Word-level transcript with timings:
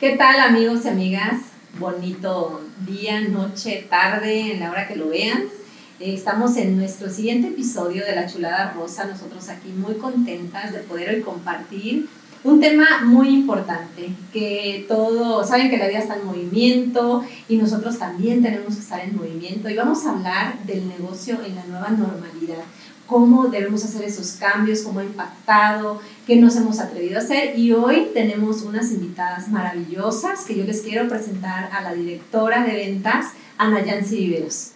¿Qué 0.00 0.16
tal 0.16 0.40
amigos 0.40 0.84
y 0.84 0.88
amigas? 0.88 1.36
Bonito 1.78 2.62
día, 2.84 3.20
noche, 3.28 3.86
tarde, 3.88 4.52
en 4.52 4.60
la 4.60 4.72
hora 4.72 4.88
que 4.88 4.96
lo 4.96 5.08
vean. 5.08 5.44
Eh, 6.00 6.14
estamos 6.14 6.56
en 6.56 6.76
nuestro 6.76 7.08
siguiente 7.08 7.48
episodio 7.48 8.04
de 8.04 8.16
La 8.16 8.26
Chulada 8.26 8.72
Rosa, 8.72 9.04
nosotros 9.04 9.48
aquí 9.48 9.68
muy 9.68 9.94
contentas 9.94 10.72
de 10.72 10.80
poder 10.80 11.14
hoy 11.14 11.20
compartir 11.20 12.08
un 12.42 12.60
tema 12.60 13.02
muy 13.04 13.28
importante, 13.28 14.10
que 14.32 14.84
todos 14.88 15.48
saben 15.48 15.70
que 15.70 15.78
la 15.78 15.86
vida 15.86 16.00
está 16.00 16.16
en 16.16 16.26
movimiento 16.26 17.24
y 17.48 17.56
nosotros 17.56 17.96
también 17.96 18.42
tenemos 18.42 18.74
que 18.74 18.80
estar 18.80 19.00
en 19.00 19.14
movimiento 19.16 19.70
y 19.70 19.76
vamos 19.76 20.04
a 20.04 20.10
hablar 20.10 20.58
del 20.64 20.88
negocio 20.88 21.38
en 21.46 21.54
la 21.54 21.64
nueva 21.66 21.90
normalidad 21.90 22.64
cómo 23.06 23.48
debemos 23.48 23.84
hacer 23.84 24.04
esos 24.04 24.32
cambios, 24.32 24.82
cómo 24.82 25.00
ha 25.00 25.04
impactado, 25.04 26.00
qué 26.26 26.36
nos 26.36 26.56
hemos 26.56 26.80
atrevido 26.80 27.18
a 27.18 27.22
hacer. 27.22 27.58
Y 27.58 27.72
hoy 27.72 28.08
tenemos 28.12 28.62
unas 28.62 28.92
invitadas 28.92 29.48
maravillosas 29.48 30.44
que 30.44 30.56
yo 30.56 30.64
les 30.64 30.80
quiero 30.82 31.08
presentar 31.08 31.70
a 31.72 31.82
la 31.82 31.94
directora 31.94 32.64
de 32.64 32.72
ventas, 32.72 33.32
Ana 33.58 33.84
Yancy 33.84 34.16
Viveros. 34.16 34.73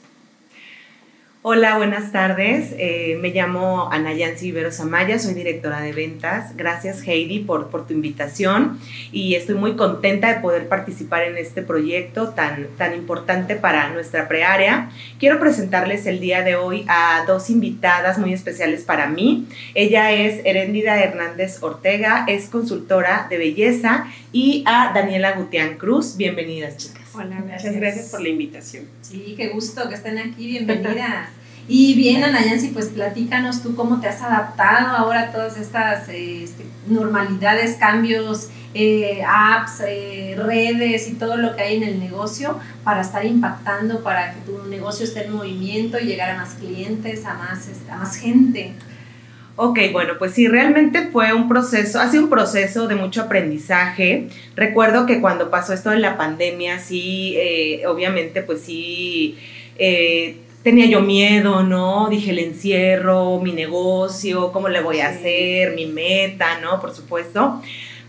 Hola, 1.43 1.77
buenas 1.77 2.11
tardes. 2.11 2.75
Eh, 2.79 3.17
me 3.21 3.31
llamo 3.31 3.89
Ana 3.93 4.13
Yancy 4.13 4.47
Viveros 4.47 4.81
Amaya, 4.81 5.21
soy 5.21 5.35
directora 5.35 5.81
de 5.81 5.93
ventas. 5.93 6.57
Gracias 6.57 7.07
Heidi 7.07 7.39
por, 7.39 7.69
por 7.69 7.87
tu 7.87 7.95
invitación 7.95 8.81
y 9.13 9.37
estoy 9.37 9.55
muy 9.55 9.77
contenta 9.77 10.35
de 10.35 10.41
poder 10.41 10.67
participar 10.67 11.23
en 11.23 11.39
este 11.39 11.63
proyecto 11.63 12.31
tan, 12.31 12.67
tan 12.77 12.93
importante 12.93 13.55
para 13.55 13.89
nuestra 13.91 14.27
preárea. 14.27 14.91
Quiero 15.21 15.39
presentarles 15.39 16.07
el 16.07 16.19
día 16.19 16.43
de 16.43 16.57
hoy 16.57 16.85
a 16.89 17.23
dos 17.29 17.51
invitadas 17.51 18.19
muy 18.19 18.33
especiales 18.33 18.83
para 18.83 19.07
mí. 19.07 19.47
Ella 19.75 20.11
es 20.11 20.45
Herendida 20.45 21.01
Hernández 21.01 21.63
Ortega, 21.63 22.25
es 22.27 22.49
consultora 22.49 23.29
de 23.31 23.39
belleza 23.39 24.09
y 24.33 24.65
a 24.67 24.91
Daniela 24.93 25.37
Gutián 25.37 25.79
Cruz. 25.79 26.17
Bienvenidas 26.17 26.79
chicas. 26.79 26.99
Hola, 27.15 27.37
Muchas 27.41 27.75
gracias 27.75 28.11
por 28.11 28.21
la 28.21 28.29
invitación. 28.29 28.85
Sí, 29.03 29.35
qué 29.37 29.49
gusto 29.49 29.89
que 29.89 29.95
estén 29.95 30.19
aquí, 30.19 30.47
bienvenidas. 30.47 31.31
Y 31.71 31.95
bien, 31.95 32.25
Ana 32.25 32.43
Yancy, 32.43 32.69
pues 32.69 32.87
platícanos 32.87 33.63
tú 33.63 33.77
cómo 33.77 34.01
te 34.01 34.09
has 34.09 34.23
adaptado 34.23 34.97
ahora 34.97 35.25
a 35.25 35.33
todas 35.33 35.59
estas 35.59 36.09
este, 36.09 36.65
normalidades, 36.89 37.77
cambios, 37.77 38.49
eh, 38.73 39.23
apps, 39.29 39.83
eh, 39.87 40.35
redes 40.39 41.09
y 41.09 41.15
todo 41.15 41.37
lo 41.37 41.55
que 41.55 41.63
hay 41.63 41.77
en 41.77 41.83
el 41.83 42.01
negocio 42.01 42.59
para 42.85 43.03
estar 43.03 43.27
impactando, 43.27 44.03
para 44.03 44.33
que 44.33 44.41
tu 44.51 44.67
negocio 44.69 45.05
esté 45.05 45.27
en 45.27 45.35
movimiento 45.35 45.99
y 45.99 46.07
llegar 46.07 46.31
a 46.31 46.39
más 46.39 46.55
clientes, 46.55 47.27
a 47.27 47.35
más, 47.35 47.69
este, 47.69 47.91
a 47.91 47.99
más 47.99 48.17
gente. 48.17 48.73
Ok, 49.57 49.79
bueno, 49.93 50.15
pues 50.19 50.33
sí, 50.33 50.49
realmente 50.49 51.09
fue 51.13 51.35
un 51.35 51.49
proceso, 51.49 52.01
ha 52.01 52.09
sido 52.09 52.23
un 52.23 52.31
proceso 52.31 52.89
de 52.89 52.95
mucho 52.95 53.23
aprendizaje. 53.23 54.29
Recuerdo 54.57 55.05
que 55.05 55.21
cuando 55.21 55.51
pasó 55.51 55.75
esto 55.75 55.91
de 55.91 55.99
la 55.99 56.17
pandemia, 56.17 56.79
sí, 56.79 57.35
eh, 57.37 57.83
obviamente, 57.87 58.41
pues 58.41 58.63
sí, 58.63 59.37
tenía 60.63 60.87
yo 60.87 61.01
miedo, 61.01 61.63
¿no? 61.63 62.09
Dije 62.09 62.31
el 62.31 62.39
encierro, 62.39 63.41
mi 63.41 63.53
negocio, 63.53 64.53
cómo 64.53 64.69
le 64.69 64.81
voy 64.81 65.01
a 65.01 65.09
hacer, 65.09 65.75
mi 65.75 65.87
meta, 65.87 66.61
¿no? 66.61 66.81
Por 66.81 66.95
supuesto. 66.95 67.63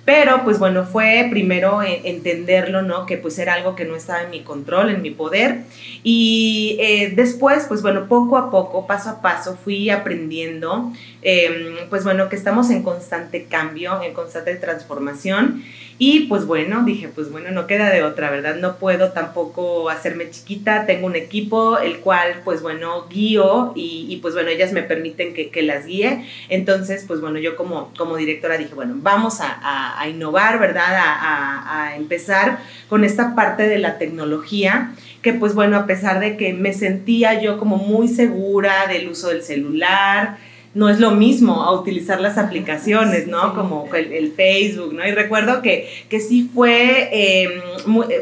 Pero 0.06 0.44
pues 0.44 0.58
bueno, 0.58 0.86
fue 0.86 1.28
primero 1.30 1.82
entenderlo, 1.84 2.82
¿no? 2.82 3.06
Que 3.06 3.18
pues 3.18 3.38
era 3.38 3.54
algo 3.54 3.76
que 3.76 3.86
no 3.86 3.96
estaba 3.96 4.24
en 4.24 4.32
mi 4.32 4.42
control, 4.42 4.90
en 4.90 5.04
mi 5.04 5.12
poder. 5.12 5.66
Y 6.02 6.78
eh, 6.80 7.14
después, 7.16 7.66
pues 7.68 7.84
bueno, 7.84 8.08
poco 8.08 8.38
a 8.38 8.50
poco, 8.50 8.88
paso 8.88 9.12
a 9.12 9.22
paso, 9.22 9.56
fui 9.56 9.92
aprendiendo, 9.92 10.92
em, 11.22 11.90
pues 11.90 12.04
bueno, 12.04 12.30
que 12.30 12.36
estamos 12.36 12.70
en 12.70 12.84
constante 12.84 13.46
cambio, 13.46 14.02
en 14.02 14.14
constante 14.14 14.56
transformación. 14.56 15.64
Y 16.02 16.28
pues 16.28 16.46
bueno, 16.46 16.84
dije, 16.86 17.10
pues 17.10 17.30
bueno, 17.30 17.52
no 17.52 17.68
queda 17.68 17.90
de 17.90 18.04
otra, 18.04 18.32
¿verdad? 18.32 18.56
No 18.56 18.78
puedo 18.78 19.12
tampoco 19.12 19.90
hacerme 19.90 20.32
chiquita, 20.32 20.86
tengo 20.86 21.08
un 21.08 21.18
equipo, 21.18 21.78
el 21.78 22.00
cual 22.00 22.42
pues 22.46 22.62
bueno, 22.62 23.08
guío 23.10 23.74
y, 23.76 24.18
pues 24.22 24.34
bueno, 24.34 24.50
ellas 24.50 24.72
me 24.72 24.82
permiten 24.82 25.34
que, 25.34 25.62
las 25.62 25.86
guíe. 25.86 26.26
Entonces, 26.48 27.04
pues 27.06 27.20
bueno, 27.20 27.38
yo 27.38 27.58
como, 27.58 27.92
como 27.98 28.16
directora 28.16 28.58
dije, 28.58 28.74
bueno, 28.76 28.94
vamos 28.98 29.40
a, 29.42 30.08
innovar, 30.08 30.58
¿verdad? 30.58 30.86
A 30.90 31.94
empezar 31.98 32.60
con 32.88 33.04
esta 33.04 33.36
parte 33.36 33.68
de 33.68 33.78
la 33.78 33.98
tecnología 33.98 34.94
que 35.22 35.34
pues 35.34 35.54
bueno, 35.54 35.78
a 35.78 35.86
pesar 35.86 36.20
de 36.20 36.38
que 36.38 36.54
me 36.54 36.74
sentía 36.74 37.42
yo 37.42 37.58
como 37.58 37.78
muy 37.78 38.08
segura 38.08 38.88
del 38.88 39.10
uso 39.10 39.30
del 39.30 39.44
celular, 39.44 40.38
no 40.74 40.90
es 40.90 41.00
lo 41.00 41.12
mismo 41.12 41.64
a 41.64 41.72
utilizar 41.72 42.22
las 42.22 42.38
aplicaciones, 42.38 43.28
¿no? 43.28 43.56
Como 43.56 43.90
el, 43.94 44.32
Facebook, 44.34 44.94
¿no? 44.94 45.08
Y 45.08 45.12
recuerdo 45.12 45.62
que, 45.62 45.90
que 46.10 46.20
sí 46.20 46.50
fue 46.54 47.10
em, 47.12 47.52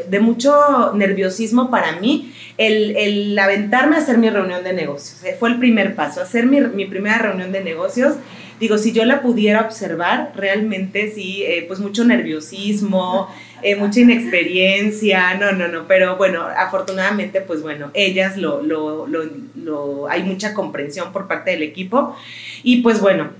de 0.08 0.20
mucho 0.20 0.92
nerviosismo 0.94 1.70
para 1.70 2.00
mí 2.00 2.32
el, 2.56 2.96
el, 2.96 3.38
aventarme 3.38 3.96
a 3.96 3.98
hacer 3.98 4.18
mi 4.18 4.30
reunión 4.30 4.64
de 4.64 4.72
negocios. 4.72 5.22
Eh, 5.24 5.36
fue 5.38 5.50
el 5.50 5.58
primer 5.58 5.94
paso, 5.94 6.22
hacer 6.22 6.46
mi, 6.46 6.60
mi 6.60 6.86
primera 6.86 7.18
reunión 7.18 7.52
de 7.52 7.62
negocios 7.62 8.14
digo, 8.60 8.78
si 8.78 8.92
yo 8.92 9.04
la 9.04 9.22
pudiera 9.22 9.60
observar, 9.62 10.32
realmente 10.34 11.12
sí, 11.14 11.42
eh, 11.44 11.64
pues 11.66 11.80
mucho 11.80 12.04
nerviosismo, 12.04 13.28
eh, 13.62 13.76
mucha 13.76 14.00
inexperiencia, 14.00 15.34
no, 15.34 15.52
no, 15.52 15.68
no, 15.68 15.86
pero 15.86 16.16
bueno, 16.16 16.42
afortunadamente, 16.42 17.40
pues 17.40 17.62
bueno, 17.62 17.90
ellas 17.94 18.36
lo, 18.36 18.62
lo, 18.62 19.06
lo, 19.06 19.24
lo, 19.56 20.08
hay 20.08 20.22
mucha 20.22 20.54
comprensión 20.54 21.12
por 21.12 21.26
parte 21.28 21.50
del 21.50 21.62
equipo. 21.62 22.16
Y 22.62 22.82
pues 22.82 23.00
bueno, 23.00 23.30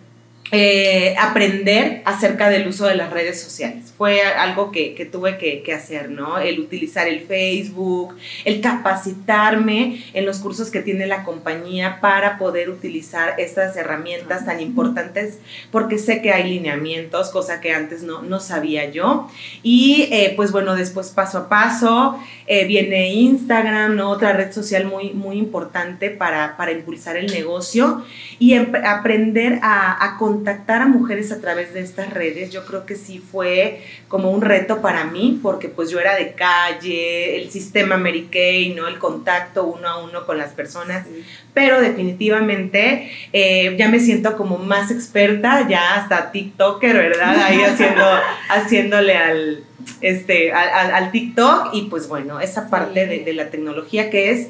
eh, 0.50 1.14
aprender 1.18 2.00
acerca 2.06 2.48
del 2.48 2.66
uso 2.68 2.86
de 2.86 2.94
las 2.94 3.12
redes 3.12 3.40
sociales. 3.40 3.92
Fue 3.96 4.22
algo 4.22 4.72
que, 4.72 4.94
que 4.94 5.04
tuve 5.04 5.36
que, 5.36 5.62
que, 5.62 5.74
hacer, 5.74 6.10
¿no? 6.10 6.38
El 6.38 6.60
utilizar 6.60 7.06
el 7.06 7.20
Facebook, 7.20 8.16
el 8.44 8.62
capacitarme 8.62 10.02
en 10.14 10.24
los 10.24 10.38
cursos 10.38 10.70
que 10.70 10.80
tiene 10.80 11.06
la 11.06 11.24
compañía 11.24 12.00
para 12.00 12.38
poder 12.38 12.70
utilizar 12.70 13.34
estas 13.38 13.76
herramientas 13.76 14.46
tan 14.46 14.60
importantes, 14.60 15.38
porque 15.70 15.98
sé 15.98 16.22
que 16.22 16.32
hay 16.32 16.48
lineamientos, 16.48 17.30
cosa 17.30 17.60
que 17.60 17.72
antes 17.72 18.02
no, 18.02 18.22
no 18.22 18.40
sabía 18.40 18.90
yo. 18.90 19.28
Y 19.62 20.08
eh, 20.12 20.32
pues 20.34 20.50
bueno, 20.50 20.76
después 20.76 21.08
paso 21.08 21.38
a 21.38 21.48
paso 21.48 22.18
eh, 22.46 22.64
viene 22.64 23.12
Instagram, 23.12 23.96
¿no? 23.96 24.08
Otra 24.08 24.32
red 24.32 24.52
social 24.52 24.86
muy, 24.86 25.10
muy 25.10 25.36
importante 25.36 26.08
para, 26.08 26.56
para 26.56 26.72
impulsar 26.72 27.18
el 27.18 27.26
negocio 27.26 28.02
y 28.38 28.54
aprender 28.54 29.58
a, 29.60 30.02
a 30.02 30.16
contactar 30.38 30.82
a 30.82 30.86
mujeres 30.86 31.32
a 31.32 31.40
través 31.40 31.74
de 31.74 31.80
estas 31.80 32.10
redes, 32.10 32.52
yo 32.52 32.64
creo 32.64 32.86
que 32.86 32.94
sí 32.94 33.18
fue 33.18 33.82
como 34.06 34.30
un 34.30 34.40
reto 34.40 34.80
para 34.80 35.04
mí, 35.04 35.40
porque 35.42 35.68
pues 35.68 35.90
yo 35.90 35.98
era 35.98 36.14
de 36.14 36.32
calle, 36.34 37.36
el 37.36 37.50
sistema 37.50 37.96
Mary 37.96 38.28
Kay, 38.30 38.72
¿no? 38.74 38.86
El 38.86 38.98
contacto 39.00 39.64
uno 39.64 39.88
a 39.88 40.04
uno 40.04 40.24
con 40.26 40.38
las 40.38 40.52
personas, 40.52 41.06
pero 41.54 41.80
definitivamente 41.80 43.10
eh, 43.32 43.74
ya 43.76 43.88
me 43.88 43.98
siento 43.98 44.36
como 44.36 44.58
más 44.58 44.92
experta, 44.92 45.66
ya 45.68 45.96
hasta 45.96 46.30
TikToker, 46.30 46.94
¿verdad? 46.94 47.36
Ahí 47.42 47.60
haciendo, 47.62 48.04
haciéndole 48.48 49.16
al, 49.16 49.64
este, 50.00 50.52
al, 50.52 51.10
TikTok 51.10 51.70
y 51.72 51.82
pues 51.82 52.08
bueno, 52.08 52.40
esa 52.40 52.68
parte 52.68 53.06
de, 53.06 53.32
la 53.32 53.50
tecnología 53.50 54.10
que 54.10 54.30
es 54.30 54.48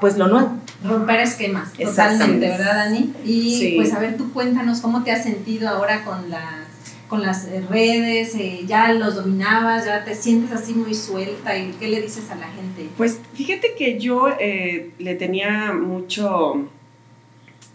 pues 0.00 0.16
lo 0.16 0.28
nuevo. 0.28 0.56
Romper 0.84 1.20
esquemas, 1.20 1.72
totalmente, 1.72 2.48
¿verdad 2.48 2.74
Dani? 2.74 3.12
Y 3.24 3.76
pues 3.76 3.92
a 3.92 3.98
ver, 3.98 4.16
tú 4.16 4.32
cuéntanos 4.32 4.80
cómo 4.80 5.02
te 5.04 5.10
has 5.10 5.22
sentido 5.22 5.68
ahora 5.68 6.04
con 6.04 6.30
las 6.30 6.70
con 7.10 7.22
las 7.22 7.46
eh, 7.46 7.62
redes, 7.68 8.36
eh, 8.36 8.60
ya 8.66 8.92
los 8.92 9.16
dominabas, 9.16 9.84
ya 9.84 10.04
te 10.04 10.14
sientes 10.14 10.52
así 10.52 10.72
muy 10.74 10.94
suelta 10.94 11.58
y 11.58 11.72
qué 11.72 11.88
le 11.88 12.00
dices 12.00 12.30
a 12.30 12.36
la 12.36 12.46
gente? 12.46 12.86
Pues 12.96 13.18
fíjate 13.34 13.74
que 13.74 13.98
yo 13.98 14.28
eh, 14.38 14.92
le 14.98 15.16
tenía 15.16 15.72
mucho, 15.72 16.68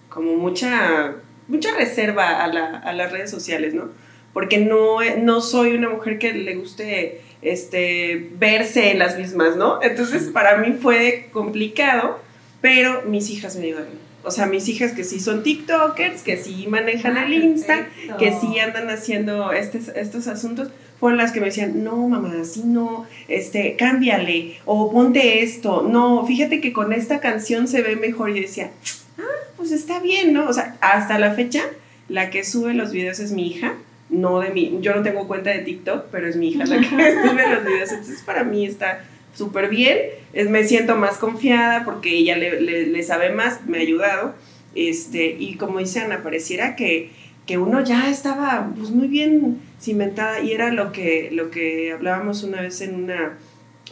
como 0.08 0.38
mucha, 0.38 1.16
mucha 1.50 1.76
reserva 1.76 2.46
a, 2.46 2.48
la, 2.48 2.78
a 2.78 2.94
las 2.94 3.12
redes 3.12 3.30
sociales, 3.30 3.74
¿no? 3.74 3.90
Porque 4.36 4.58
no, 4.58 4.98
no 5.22 5.40
soy 5.40 5.76
una 5.76 5.88
mujer 5.88 6.20
que 6.20 6.34
le 6.34 6.56
guste 6.56 7.22
este, 7.42 8.32
verse 8.34 8.92
en 8.92 9.00
las 9.00 9.18
mismas, 9.18 9.56
¿no? 9.56 9.82
Entonces 9.82 10.24
para 10.24 10.58
mí 10.58 10.74
fue 10.74 11.30
complicado, 11.32 12.20
pero 12.60 13.04
mis 13.04 13.30
hijas 13.30 13.56
me 13.56 13.68
ayudaron. 13.68 13.94
O 14.26 14.32
sea, 14.32 14.46
mis 14.46 14.68
hijas 14.68 14.92
que 14.92 15.06
sí 15.06 15.22
son 15.22 15.42
TikTokers, 15.42 16.22
que 16.22 16.36
sí 16.36 16.68
manejan 16.68 17.16
el 17.16 17.34
Insta, 17.34 17.88
que 18.20 18.34
sí 18.34 18.60
andan 18.60 18.90
haciendo 18.90 19.54
estos, 19.54 19.88
estos 19.96 20.28
asuntos, 20.28 20.68
fueron 21.00 21.18
las 21.18 21.32
que 21.32 21.40
me 21.40 21.46
decían, 21.46 21.86
no, 21.86 21.96
mamá, 22.10 22.34
así 22.42 22.64
no, 22.66 23.08
este, 23.30 23.78
cámbiale, 23.78 24.58
o 24.66 24.92
ponte 24.92 25.44
esto, 25.44 25.88
no, 25.90 26.28
fíjate 26.28 26.60
que 26.60 26.74
con 26.74 26.92
esta 26.92 27.22
canción 27.22 27.70
se 27.70 27.82
ve 27.82 27.96
mejor. 27.96 28.32
Y 28.32 28.42
decía, 28.42 28.72
ah, 29.18 29.48
pues 29.56 29.72
está 29.72 30.02
bien, 30.02 30.34
¿no? 30.34 30.50
O 30.50 30.52
sea, 30.52 30.76
hasta 30.82 31.20
la 31.20 31.36
fecha, 31.36 31.62
la 32.10 32.32
que 32.32 32.44
sube 32.44 32.74
los 32.74 32.92
videos 32.92 33.22
es 33.22 33.32
mi 33.32 33.48
hija, 33.48 33.76
no 34.10 34.40
de 34.40 34.50
mí, 34.50 34.78
yo 34.82 34.96
no 34.96 35.02
tengo 35.04 35.28
cuenta 35.28 35.50
de 35.50 35.60
TikTok, 35.60 36.06
pero 36.12 36.28
es 36.28 36.36
mi 36.36 36.50
hija 36.50 36.66
la 36.66 36.80
que 36.80 36.86
sube 37.30 37.50
los 37.50 37.66
videos, 37.66 37.92
entonces 37.92 38.22
para 38.26 38.44
mí 38.44 38.66
está 38.66 39.04
súper 39.34 39.70
bien, 39.70 39.98
es, 40.34 40.50
me 40.50 40.64
siento 40.64 40.96
más 40.96 41.18
confiada 41.18 41.84
porque 41.84 42.10
ella 42.10 42.38
le, 42.38 42.62
le, 42.62 43.04
sabe 43.04 43.30
más, 43.32 43.66
me 43.66 43.78
ha 43.78 43.82
ayudado, 43.82 44.34
este, 44.76 45.36
y 45.38 45.56
como 45.56 45.80
dice 45.80 46.00
Ana, 46.02 46.24
pareciera 46.24 46.76
que, 46.76 47.10
que 47.46 47.58
uno 47.58 47.84
ya 47.84 48.10
estaba 48.10 48.72
pues, 48.76 48.92
muy 48.92 49.08
bien 49.08 49.60
cimentada 49.80 50.40
y 50.40 50.52
era 50.52 50.72
lo 50.72 50.92
que, 50.92 51.30
lo 51.32 51.52
que 51.52 51.92
hablábamos 51.92 52.44
una 52.44 52.62
vez 52.62 52.82
en 52.82 52.96
una, 52.96 53.38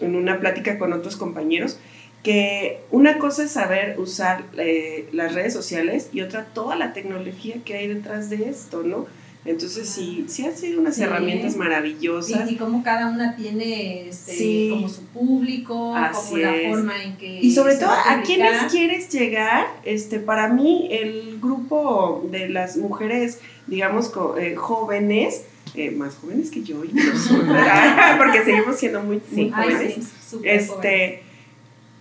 en 0.02 0.16
una 0.16 0.40
plática 0.40 0.78
con 0.78 0.94
otros 0.94 1.18
compañeros, 1.18 1.80
que 2.24 2.80
una 2.90 3.18
cosa 3.18 3.44
es 3.44 3.52
saber 3.52 4.00
usar 4.00 4.46
eh, 4.58 5.10
las 5.12 5.34
redes 5.34 5.54
sociales 5.54 6.10
y 6.14 6.22
otra 6.22 6.46
toda 6.46 6.78
la 6.78 6.94
tecnología 6.94 7.56
que 7.66 7.76
hay 7.76 7.88
detrás 7.88 8.30
de 8.30 8.50
esto, 8.50 8.84
¿no? 8.84 9.08
Entonces 9.46 9.90
sí, 9.90 10.24
sí 10.30 10.46
han 10.46 10.56
sido 10.56 10.80
unas 10.80 10.98
herramientas 11.00 11.58
maravillosas. 11.58 12.50
y 12.50 12.56
como 12.56 12.82
cada 12.82 13.10
una 13.10 13.36
tiene 13.36 14.08
este, 14.08 14.70
como 14.70 14.88
su 14.88 15.02
público, 15.08 15.94
como 16.14 16.38
la 16.38 16.54
forma 16.70 17.04
en 17.04 17.18
que... 17.18 17.40
Y 17.42 17.52
sobre 17.52 17.76
todo, 17.76 17.92
¿a, 17.92 18.22
quiénes 18.26 18.72
quieres 18.72 19.10
llegar? 19.10 19.68
Este, 19.84 20.20
para 20.20 20.48
mí, 20.48 20.88
el 20.92 21.40
grupo 21.42 22.26
de 22.32 22.48
las 22.48 22.78
mujeres, 22.78 23.40
digamos, 23.68 24.14
eh, 24.40 24.56
jóvenes, 24.56 25.44
eh, 25.76 25.92
más 25.92 26.16
jóvenes 26.16 26.50
que 26.50 26.64
yo, 26.64 26.78
porque 28.18 28.46
seguimos 28.46 28.78
siendo 28.78 29.02
muy, 29.02 29.20
jóvenes. 29.20 29.98
este, 30.44 31.24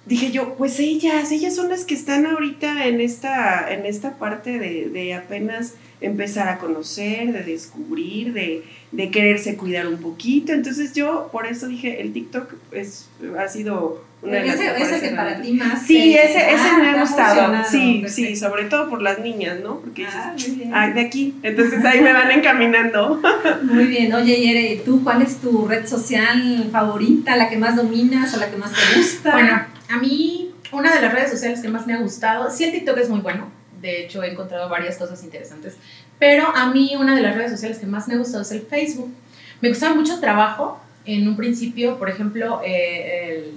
dije 0.06 0.30
yo, 0.30 0.54
pues 0.54 0.78
ellas, 0.80 1.30
ellas 1.30 1.54
son 1.54 1.68
las 1.68 1.84
que 1.84 1.94
están 1.94 2.26
ahorita 2.26 2.86
en 2.86 3.00
esta, 3.00 3.72
en 3.72 3.86
esta 3.86 4.18
parte 4.18 4.58
de, 4.58 4.88
de 4.90 5.14
apenas 5.14 5.74
empezar 6.00 6.48
a 6.48 6.58
conocer, 6.58 7.32
de 7.32 7.44
descubrir, 7.44 8.32
de, 8.32 8.64
de, 8.90 9.10
quererse 9.10 9.56
cuidar 9.56 9.86
un 9.86 9.98
poquito. 9.98 10.52
Entonces 10.52 10.92
yo 10.94 11.28
por 11.30 11.46
eso 11.46 11.68
dije, 11.68 12.00
el 12.00 12.12
TikTok 12.12 12.52
es, 12.72 13.08
ha 13.38 13.46
sido 13.48 14.04
una 14.22 14.34
de 14.34 14.46
las 14.46 14.54
ese, 14.54 14.82
ese 14.82 15.08
que 15.08 15.16
para 15.16 15.40
ti 15.40 15.52
más. 15.52 15.82
Sí, 15.82 16.14
ese, 16.14 16.52
ese 16.52 16.76
me 16.78 16.90
ha 16.90 17.00
gustado. 17.00 17.64
Sí, 17.68 18.04
sí, 18.08 18.36
sobre 18.36 18.64
todo 18.64 18.88
por 18.88 19.02
las 19.02 19.20
niñas, 19.20 19.60
¿no? 19.62 19.80
Porque 19.80 20.06
ah, 20.06 20.34
ah, 20.72 20.90
de 20.90 21.00
aquí. 21.00 21.34
Entonces 21.42 21.84
ahí 21.84 22.00
me 22.00 22.12
van 22.12 22.30
encaminando. 22.30 23.20
Muy 23.62 23.86
bien. 23.86 24.12
Oye, 24.12 24.40
Yere, 24.40 24.82
¿tú 24.84 25.02
cuál 25.02 25.22
es 25.22 25.38
tu 25.38 25.66
red 25.66 25.86
social 25.86 26.68
favorita, 26.70 27.36
la 27.36 27.48
que 27.48 27.56
más 27.56 27.76
dominas 27.76 28.34
o 28.34 28.40
la 28.40 28.50
que 28.50 28.56
más 28.56 28.72
te 28.72 28.98
gusta? 28.98 29.32
Bueno, 29.32 29.71
a 29.92 29.98
mí 29.98 30.54
una 30.72 30.94
de 30.94 31.02
las 31.02 31.12
redes 31.12 31.30
sociales 31.30 31.60
que 31.60 31.68
más 31.68 31.86
me 31.86 31.94
ha 31.94 31.98
gustado, 31.98 32.50
sí 32.50 32.64
el 32.64 32.72
TikTok 32.72 32.98
es 32.98 33.08
muy 33.08 33.20
bueno, 33.20 33.50
de 33.82 34.04
hecho, 34.04 34.22
he 34.22 34.30
encontrado 34.30 34.68
varias 34.68 34.96
cosas 34.96 35.22
interesantes. 35.24 35.76
Pero 36.18 36.46
a 36.46 36.72
mí 36.72 36.94
una 36.96 37.16
de 37.16 37.20
las 37.20 37.34
redes 37.34 37.50
sociales 37.50 37.78
que 37.78 37.86
más 37.86 38.06
me 38.06 38.14
ha 38.14 38.18
gustado 38.18 38.42
es 38.42 38.52
el 38.52 38.62
Facebook. 38.62 39.12
Me 39.60 39.68
gustaba 39.68 39.94
mucho 39.94 40.20
trabajo. 40.20 40.80
En 41.04 41.26
un 41.26 41.36
principio, 41.36 41.98
por 41.98 42.08
ejemplo, 42.08 42.60
eh, 42.64 43.50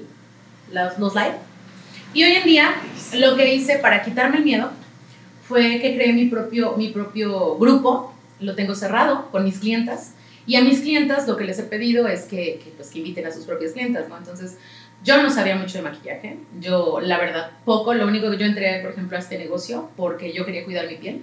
los, 0.71 0.97
los 0.97 1.13
live. 1.13 1.35
Y 2.15 2.23
hoy 2.23 2.31
en 2.31 2.43
día, 2.43 2.73
lo 3.13 3.35
que 3.35 3.53
hice 3.53 3.77
para 3.77 4.03
quitarme 4.03 4.37
el 4.37 4.43
miedo 4.43 4.71
fue 5.47 5.79
que 5.79 5.95
creé 5.95 6.11
mi 6.11 6.25
propio, 6.25 6.75
mi 6.75 6.89
propio 6.89 7.55
grupo. 7.57 8.15
Lo 8.39 8.55
tengo 8.55 8.73
cerrado 8.73 9.29
con 9.29 9.43
mis 9.43 9.59
clientas. 9.59 10.13
Y 10.47 10.55
a 10.55 10.61
mis 10.61 10.79
clientas 10.79 11.27
lo 11.27 11.37
que 11.37 11.43
les 11.43 11.59
he 11.59 11.63
pedido 11.63 12.07
es 12.07 12.23
que, 12.23 12.59
que, 12.63 12.71
pues, 12.75 12.89
que 12.89 12.97
inviten 12.99 13.27
a 13.27 13.31
sus 13.31 13.45
propias 13.45 13.73
clientas, 13.73 14.09
¿no? 14.09 14.17
Entonces, 14.17 14.57
yo 15.05 15.21
no 15.21 15.29
sabía 15.29 15.55
mucho 15.55 15.77
de 15.77 15.83
maquillaje, 15.83 16.37
yo 16.59 16.99
la 16.99 17.19
verdad 17.19 17.51
poco, 17.63 17.93
lo 17.93 18.07
único 18.07 18.31
que 18.31 18.37
yo 18.37 18.45
entré, 18.45 18.79
por 18.81 18.91
ejemplo, 18.91 19.15
a 19.15 19.19
este 19.19 19.37
negocio 19.37 19.91
porque 19.95 20.33
yo 20.33 20.45
quería 20.45 20.65
cuidar 20.65 20.87
mi 20.87 20.95
piel. 20.95 21.21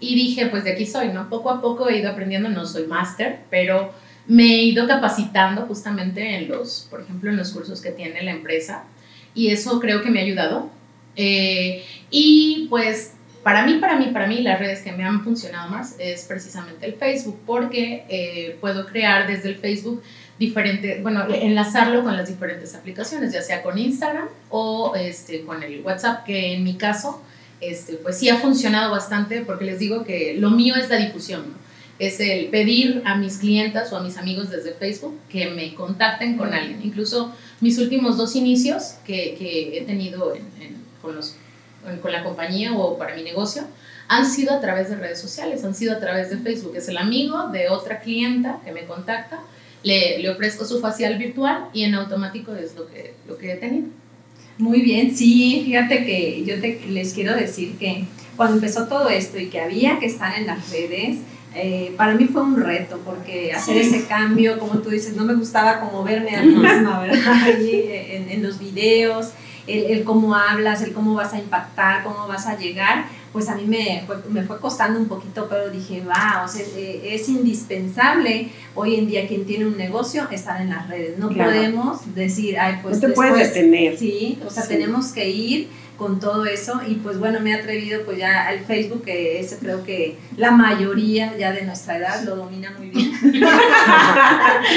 Y 0.00 0.14
dije, 0.14 0.46
pues 0.46 0.64
de 0.64 0.72
aquí 0.72 0.84
soy, 0.84 1.08
¿no? 1.08 1.30
Poco 1.30 1.50
a 1.50 1.62
poco 1.62 1.88
he 1.88 1.98
ido 1.98 2.10
aprendiendo, 2.10 2.48
no 2.48 2.66
soy 2.66 2.86
máster, 2.86 3.38
pero 3.48 3.92
me 4.26 4.42
he 4.42 4.62
ido 4.64 4.86
capacitando 4.88 5.62
justamente 5.62 6.36
en 6.36 6.48
los, 6.48 6.88
por 6.90 7.00
ejemplo, 7.00 7.30
en 7.30 7.36
los 7.36 7.52
cursos 7.52 7.80
que 7.80 7.92
tiene 7.92 8.22
la 8.22 8.32
empresa 8.32 8.84
y 9.34 9.48
eso 9.48 9.78
creo 9.78 10.02
que 10.02 10.10
me 10.10 10.18
ha 10.18 10.24
ayudado. 10.24 10.68
Eh, 11.14 11.84
y 12.10 12.66
pues 12.68 13.14
para 13.44 13.64
mí, 13.64 13.74
para 13.74 13.96
mí, 13.96 14.06
para 14.06 14.26
mí, 14.26 14.42
las 14.42 14.58
redes 14.58 14.82
que 14.82 14.90
me 14.90 15.04
han 15.04 15.22
funcionado 15.22 15.70
más 15.70 15.94
es 16.00 16.24
precisamente 16.24 16.84
el 16.84 16.94
Facebook, 16.94 17.38
porque 17.46 18.04
eh, 18.08 18.56
puedo 18.60 18.86
crear 18.86 19.28
desde 19.28 19.50
el 19.50 19.54
Facebook 19.54 20.02
diferente, 20.38 21.00
bueno, 21.02 21.24
enlazarlo 21.32 22.02
con 22.02 22.16
las 22.16 22.28
diferentes 22.28 22.74
aplicaciones, 22.74 23.32
ya 23.32 23.42
sea 23.42 23.62
con 23.62 23.78
Instagram 23.78 24.28
o 24.50 24.94
este, 24.94 25.42
con 25.42 25.62
el 25.62 25.80
WhatsApp, 25.82 26.24
que 26.24 26.54
en 26.54 26.64
mi 26.64 26.76
caso, 26.76 27.22
este, 27.60 27.94
pues 27.94 28.18
sí 28.18 28.28
ha 28.28 28.36
funcionado 28.36 28.90
bastante 28.90 29.40
porque 29.40 29.64
les 29.64 29.78
digo 29.78 30.04
que 30.04 30.34
lo 30.38 30.50
mío 30.50 30.74
es 30.76 30.90
la 30.90 30.96
difusión, 30.96 31.44
es 31.98 32.20
el 32.20 32.48
pedir 32.48 33.00
a 33.06 33.16
mis 33.16 33.38
clientas 33.38 33.90
o 33.92 33.96
a 33.96 34.02
mis 34.02 34.18
amigos 34.18 34.50
desde 34.50 34.72
Facebook 34.72 35.18
que 35.30 35.48
me 35.48 35.74
contacten 35.74 36.36
con 36.36 36.52
alguien. 36.52 36.80
Incluso 36.82 37.32
mis 37.62 37.78
últimos 37.78 38.18
dos 38.18 38.36
inicios 38.36 38.96
que, 39.06 39.34
que 39.38 39.78
he 39.78 39.84
tenido 39.86 40.34
con, 41.00 41.16
los, 41.16 41.36
con 42.02 42.12
la 42.12 42.22
compañía 42.22 42.74
o 42.74 42.98
para 42.98 43.16
mi 43.16 43.22
negocio 43.22 43.62
han 44.08 44.26
sido 44.26 44.54
a 44.54 44.60
través 44.60 44.90
de 44.90 44.96
redes 44.96 45.20
sociales, 45.20 45.64
han 45.64 45.74
sido 45.74 45.94
a 45.94 45.98
través 45.98 46.28
de 46.28 46.36
Facebook. 46.36 46.76
Es 46.76 46.88
el 46.88 46.98
amigo 46.98 47.48
de 47.48 47.70
otra 47.70 48.00
clienta 48.00 48.60
que 48.64 48.72
me 48.72 48.84
contacta 48.84 49.40
le, 49.86 50.18
le, 50.18 50.28
ofrezco 50.30 50.64
su 50.64 50.80
facial 50.80 51.16
virtual 51.16 51.68
y 51.72 51.84
en 51.84 51.94
automático 51.94 52.52
es 52.56 52.74
lo 52.74 52.88
que, 52.88 53.14
lo 53.28 53.38
que 53.38 53.52
he 53.52 53.56
tenido. 53.56 53.86
Muy 54.58 54.80
bien, 54.80 55.14
sí, 55.14 55.62
fíjate 55.64 56.04
que 56.04 56.42
yo 56.44 56.60
te, 56.60 56.80
les 56.88 57.14
quiero 57.14 57.36
decir 57.36 57.76
que 57.78 58.04
cuando 58.36 58.56
empezó 58.56 58.88
todo 58.88 59.08
esto 59.08 59.38
y 59.38 59.46
que 59.46 59.60
había 59.60 60.00
que 60.00 60.06
estar 60.06 60.36
en 60.36 60.48
las 60.48 60.72
redes, 60.72 61.18
eh, 61.54 61.94
para 61.96 62.14
mí 62.14 62.24
fue 62.24 62.42
un 62.42 62.60
reto 62.60 63.00
porque 63.04 63.52
hacer 63.52 63.76
ese 63.76 64.06
cambio, 64.06 64.58
como 64.58 64.80
tú 64.80 64.90
dices, 64.90 65.14
no 65.14 65.24
me 65.24 65.34
gustaba 65.34 65.78
como 65.78 66.02
verme 66.02 66.34
a 66.34 66.42
mí 66.42 66.56
misma, 66.56 67.02
¿verdad? 67.02 67.48
En, 67.60 68.28
en 68.28 68.42
los 68.42 68.58
videos, 68.58 69.30
el, 69.68 69.84
el, 69.84 70.04
cómo 70.04 70.34
hablas, 70.34 70.82
el 70.82 70.94
cómo 70.94 71.14
vas 71.14 71.32
a 71.32 71.38
impactar, 71.38 72.02
cómo 72.02 72.26
vas 72.26 72.46
a 72.46 72.58
llegar 72.58 73.04
pues 73.36 73.50
a 73.50 73.54
mí 73.54 73.64
me 73.66 74.02
fue, 74.06 74.16
me 74.30 74.44
fue 74.44 74.58
costando 74.58 74.98
un 74.98 75.08
poquito, 75.08 75.46
pero 75.46 75.68
dije, 75.68 76.02
va, 76.02 76.42
o 76.42 76.48
sea, 76.48 76.64
eh, 76.74 77.02
es 77.12 77.28
indispensable 77.28 78.48
hoy 78.74 78.94
en 78.94 79.06
día 79.06 79.28
quien 79.28 79.44
tiene 79.44 79.66
un 79.66 79.76
negocio 79.76 80.26
estar 80.30 80.58
en 80.58 80.70
las 80.70 80.88
redes. 80.88 81.18
No 81.18 81.28
podemos 81.28 82.14
decir, 82.14 82.58
ay, 82.58 82.78
pues... 82.82 83.02
No 83.02 83.08
te 83.08 83.14
puedes 83.14 83.52
detener. 83.52 83.98
Sí, 83.98 84.38
o 84.42 84.48
sea, 84.48 84.66
tenemos 84.66 85.08
que 85.08 85.28
ir 85.28 85.68
con 85.98 86.18
todo 86.18 86.46
eso 86.46 86.80
y 86.88 86.94
pues 86.94 87.18
bueno, 87.18 87.40
me 87.40 87.50
he 87.50 87.54
atrevido 87.54 88.06
pues 88.06 88.16
ya 88.16 88.46
al 88.46 88.60
Facebook, 88.60 89.02
que 89.02 89.38
ese 89.38 89.58
creo 89.58 89.84
que 89.84 90.16
la 90.38 90.50
mayoría 90.50 91.36
ya 91.36 91.52
de 91.52 91.62
nuestra 91.62 91.98
edad 91.98 92.22
lo 92.24 92.36
domina 92.36 92.74
muy 92.78 92.88
bien. 92.88 93.12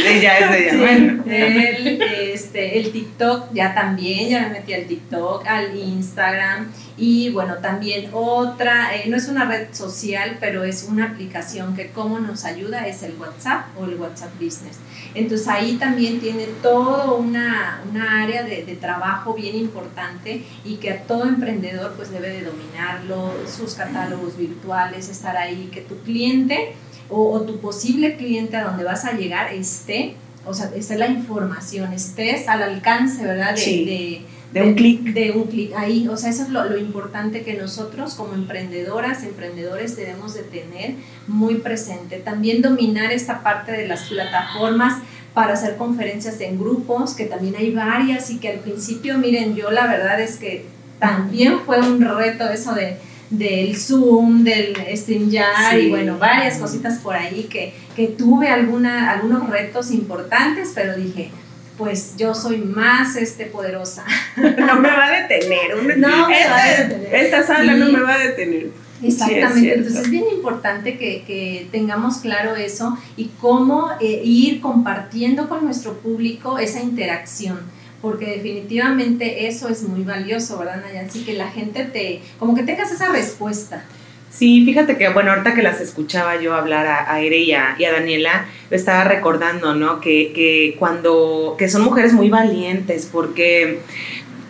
Es 0.06 0.72
sí, 0.72 0.84
el, 0.84 2.02
este, 2.02 2.80
el 2.80 2.92
TikTok 2.92 3.54
ya 3.54 3.74
también, 3.74 4.30
ya 4.30 4.42
me 4.42 4.50
metí 4.52 4.74
al 4.74 4.86
TikTok, 4.86 5.46
al 5.48 5.78
Instagram 5.78 6.72
y 6.98 7.30
bueno, 7.30 7.56
también 7.62 8.10
otra, 8.14 8.96
eh, 8.96 9.06
no 9.08 9.16
es 9.16 9.30
una 9.30 9.46
red 9.46 9.68
social, 9.72 10.38
pero 10.40 10.64
es 10.64 10.84
una 10.90 11.06
aplicación 11.06 11.76
que 11.76 11.92
como 11.92 12.20
nos 12.20 12.44
ayuda 12.46 12.88
es 12.88 13.04
el 13.04 13.16
WhatsApp 13.18 13.68
o 13.80 13.86
el 13.86 13.96
WhatsApp 13.96 14.34
Business. 14.36 14.78
Entonces 15.16 15.48
ahí 15.48 15.78
también 15.78 16.20
tiene 16.20 16.46
todo 16.62 17.16
una, 17.16 17.82
una 17.90 18.24
área 18.24 18.44
de, 18.44 18.66
de, 18.66 18.76
trabajo 18.76 19.34
bien 19.34 19.56
importante 19.56 20.44
y 20.64 20.76
que 20.76 20.92
a 20.92 21.04
todo 21.04 21.24
emprendedor 21.24 21.94
pues 21.96 22.12
debe 22.12 22.30
de 22.30 22.44
dominarlo, 22.44 23.34
sus 23.48 23.74
catálogos 23.76 24.38
virtuales, 24.38 25.10
estar 25.10 25.36
ahí, 25.38 25.70
que 25.74 25.82
tu 25.82 25.98
cliente 26.02 26.76
o, 27.10 27.32
o 27.32 27.42
tu 27.42 27.60
posible 27.60 28.16
cliente 28.16 28.58
a 28.58 28.66
donde 28.66 28.84
vas 28.84 29.06
a 29.06 29.14
llegar 29.14 29.54
esté, 29.54 30.16
o 30.46 30.54
sea, 30.54 30.72
esté 30.76 30.98
la 30.98 31.08
información, 31.08 31.94
estés 31.94 32.48
al 32.48 32.64
alcance, 32.64 33.24
¿verdad? 33.26 33.52
De, 33.52 33.58
sí. 33.58 33.86
de 33.86 34.22
de 34.52 34.64
un 34.64 34.74
clic. 34.74 35.14
De 35.14 35.32
un 35.32 35.44
clic 35.44 35.74
ahí, 35.76 36.08
o 36.08 36.18
sea, 36.18 36.32
eso 36.32 36.44
es 36.44 36.50
lo, 36.50 36.64
lo, 36.66 36.78
importante 36.78 37.44
que 37.44 37.54
nosotros 37.54 38.16
como 38.16 38.34
emprendedoras, 38.34 39.24
emprendedores 39.24 39.96
debemos 39.96 40.34
de 40.34 40.42
tener 40.42 40.96
muy 41.28 41.56
presente. 41.56 42.18
También 42.18 42.62
dominar 42.62 43.12
esta 43.12 43.44
parte 43.44 43.72
de 43.72 43.88
las 43.88 44.10
plataformas 44.10 45.02
para 45.36 45.54
hacer 45.54 45.78
conferencias 45.78 46.42
en 46.42 46.58
grupos, 46.58 47.14
que 47.14 47.26
también 47.26 47.56
hay 47.56 47.72
varias 47.72 48.32
y 48.32 48.40
que 48.40 48.50
al 48.50 48.60
principio, 48.60 49.20
miren, 49.20 49.56
yo 49.56 49.70
la 49.70 49.86
verdad 49.86 50.20
es 50.20 50.38
que 50.38 50.66
también 50.98 51.60
fue 51.66 51.80
un 51.80 52.02
reto 52.02 52.50
eso 52.50 52.74
de 52.74 52.98
del 53.30 53.78
Zoom, 53.78 54.44
del 54.44 54.76
StreamYard 54.96 55.72
sí. 55.72 55.78
y 55.78 55.90
bueno, 55.90 56.18
varias 56.18 56.58
cositas 56.58 56.98
por 57.00 57.16
ahí 57.16 57.44
que, 57.44 57.74
que 57.96 58.08
tuve 58.08 58.48
alguna, 58.48 59.12
algunos 59.12 59.50
retos 59.50 59.92
importantes, 59.92 60.72
pero 60.74 60.96
dije, 60.96 61.32
pues 61.78 62.16
yo 62.18 62.36
soy 62.36 62.58
más 62.58 63.16
este, 63.16 63.46
poderosa. 63.46 64.06
No 64.38 64.80
me 64.80 64.90
va 64.90 65.06
a 65.06 65.22
detener. 65.22 65.98
no 65.98 66.28
me 66.28 66.40
esta, 66.40 66.52
va 66.52 66.64
a 66.64 66.84
detener. 66.84 67.16
Esta 67.16 67.44
sala 67.44 67.74
sí. 67.74 67.80
no 67.80 67.92
me 67.92 68.02
va 68.02 68.14
a 68.14 68.20
detener. 68.20 68.68
Exactamente, 69.02 69.60
sí, 69.60 69.68
es 69.70 69.78
entonces 69.78 70.02
es 70.04 70.10
bien 70.10 70.26
importante 70.30 70.98
que, 70.98 71.24
que, 71.26 71.70
tengamos 71.72 72.18
claro 72.18 72.58
eso 72.58 72.98
y 73.16 73.32
cómo 73.40 73.92
eh, 74.02 74.22
ir 74.26 74.60
compartiendo 74.60 75.48
con 75.48 75.64
nuestro 75.64 75.94
público 76.00 76.60
esa 76.60 76.82
interacción, 76.82 77.60
porque 78.02 78.28
definitivamente 78.28 79.48
eso 79.48 79.70
es 79.70 79.84
muy 79.84 80.04
valioso, 80.04 80.58
¿verdad, 80.58 80.82
Nayansi? 80.82 81.24
Que 81.24 81.34
la 81.34 81.50
gente 81.50 81.84
te, 81.86 82.22
como 82.38 82.56
que 82.56 82.64
tengas 82.64 82.92
esa 82.92 83.10
respuesta. 83.10 83.84
Sí, 84.30 84.64
fíjate 84.64 84.98
que, 84.98 85.10
bueno, 85.10 85.32
ahorita 85.32 85.54
que 85.54 85.64
las 85.64 85.82
escuchaba 85.82 86.40
yo 86.40 86.54
hablar 86.54 86.86
a, 86.86 87.12
a 87.12 87.22
y 87.22 87.52
a, 87.52 87.76
y 87.78 87.86
a 87.86 87.92
Daniela, 87.92 88.46
estaba 88.70 89.04
recordando, 89.04 89.74
¿no? 89.74 90.00
Que, 90.00 90.32
que 90.34 90.76
cuando, 90.78 91.56
que 91.58 91.68
son 91.68 91.82
mujeres 91.82 92.14
muy 92.14 92.30
valientes, 92.30 93.10
porque 93.12 93.80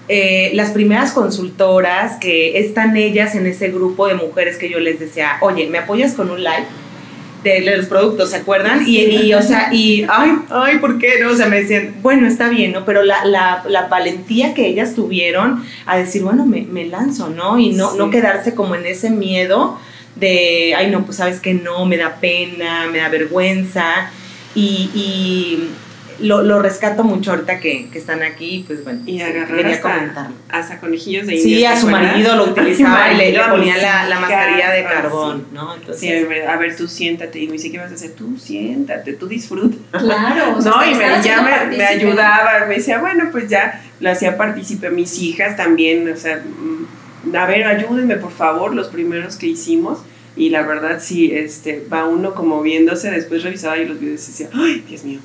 eh, 0.09 0.51
las 0.53 0.71
primeras 0.71 1.11
consultoras 1.11 2.17
que 2.17 2.59
están 2.59 2.97
ellas 2.97 3.35
en 3.35 3.45
ese 3.45 3.69
grupo 3.69 4.07
de 4.07 4.15
mujeres 4.15 4.57
que 4.57 4.69
yo 4.69 4.79
les 4.79 4.99
decía, 4.99 5.37
oye, 5.41 5.67
¿me 5.69 5.77
apoyas 5.77 6.13
con 6.13 6.29
un 6.29 6.43
like? 6.43 6.67
De, 7.43 7.61
los 7.61 7.85
productos, 7.85 8.31
¿se 8.31 8.37
acuerdan? 8.37 8.83
Y, 8.85 8.97
y, 8.97 9.33
o 9.33 9.41
sea, 9.41 9.69
y, 9.71 10.05
ay, 10.09 10.31
ay, 10.49 10.77
¿por 10.79 10.97
qué? 10.97 11.19
No, 11.21 11.31
o 11.31 11.35
sea, 11.35 11.47
me 11.47 11.61
decían, 11.61 11.95
bueno, 12.01 12.27
está 12.27 12.49
bien, 12.49 12.73
¿no? 12.73 12.83
Pero 12.85 13.03
la, 13.03 13.23
la, 13.25 13.63
la 13.67 13.87
valentía 13.87 14.53
que 14.53 14.67
ellas 14.67 14.93
tuvieron 14.93 15.63
a 15.85 15.97
decir, 15.97 16.21
bueno, 16.23 16.45
me, 16.45 16.61
me 16.63 16.85
lanzo, 16.85 17.29
¿no? 17.29 17.57
Y 17.57 17.69
no, 17.69 17.95
no 17.95 18.09
quedarse 18.09 18.55
como 18.55 18.75
en 18.75 18.85
ese 18.85 19.09
miedo 19.09 19.79
de, 20.15 20.73
ay, 20.75 20.91
no, 20.91 21.05
pues 21.05 21.17
sabes 21.17 21.39
que 21.39 21.53
no, 21.53 21.85
me 21.85 21.97
da 21.97 22.17
pena, 22.19 22.87
me 22.91 22.99
da 22.99 23.09
vergüenza. 23.09 24.11
Y, 24.55 24.89
y 24.93 25.69
lo, 26.21 26.43
lo, 26.43 26.61
rescato 26.61 27.03
mucho 27.03 27.31
ahorita 27.31 27.59
que, 27.59 27.89
que, 27.89 27.97
están 27.97 28.23
aquí, 28.23 28.63
pues 28.67 28.83
bueno, 28.83 29.01
y 29.05 29.21
agarrar 29.21 29.65
hasta, 29.65 30.31
hasta, 30.49 30.79
conejillos 30.79 31.27
de 31.27 31.37
Sí, 31.37 31.65
a 31.65 31.79
su 31.79 31.87
marido 31.87 32.35
lo 32.35 32.45
utilizaba 32.51 33.11
y 33.11 33.17
le, 33.17 33.31
le, 33.31 33.39
ponía 33.43 33.77
la, 33.77 34.07
la 34.07 34.19
mascarilla 34.19 34.71
de 34.71 34.83
carbón, 34.83 35.47
¿no? 35.53 35.75
Entonces, 35.75 35.99
sí, 35.99 36.39
a 36.47 36.57
ver, 36.57 36.75
tú 36.75 36.87
siéntate, 36.87 37.39
y 37.39 37.47
me 37.47 37.53
dice, 37.53 37.71
¿qué 37.71 37.77
vas 37.77 37.91
a 37.91 37.95
hacer? 37.95 38.11
Tú 38.11 38.37
siéntate, 38.37 39.13
tú 39.13 39.27
disfruta. 39.27 39.77
Claro, 39.91 40.57
o 40.57 40.61
sea, 40.61 40.71
no, 40.71 40.85
y 40.85 40.95
me, 40.95 41.05
ya 41.23 41.41
me, 41.41 41.77
me, 41.77 41.85
ayudaba, 41.85 42.65
me 42.67 42.75
decía, 42.75 42.99
bueno, 42.99 43.29
pues 43.31 43.49
ya 43.49 43.81
lo 43.99 44.11
hacía 44.11 44.37
partícipe, 44.37 44.89
mis 44.89 45.19
hijas 45.19 45.55
también, 45.55 46.09
o 46.11 46.15
sea, 46.15 46.37
mm, 46.37 47.35
a 47.35 47.45
ver, 47.45 47.65
ayúdenme 47.65 48.15
por 48.15 48.31
favor, 48.31 48.73
los 48.73 48.87
primeros 48.87 49.35
que 49.35 49.47
hicimos 49.47 49.99
y 50.35 50.49
la 50.49 50.61
verdad 50.61 50.99
sí, 51.01 51.31
este, 51.33 51.85
va 51.91 52.07
uno 52.07 52.33
como 52.33 52.61
viéndose, 52.61 53.11
después 53.11 53.43
revisaba 53.43 53.77
y 53.77 53.85
los 53.85 53.99
videos 53.99 54.23
y 54.23 54.31
decía, 54.31 54.49
ay, 54.53 54.83
Dios 54.87 55.03
mío, 55.03 55.19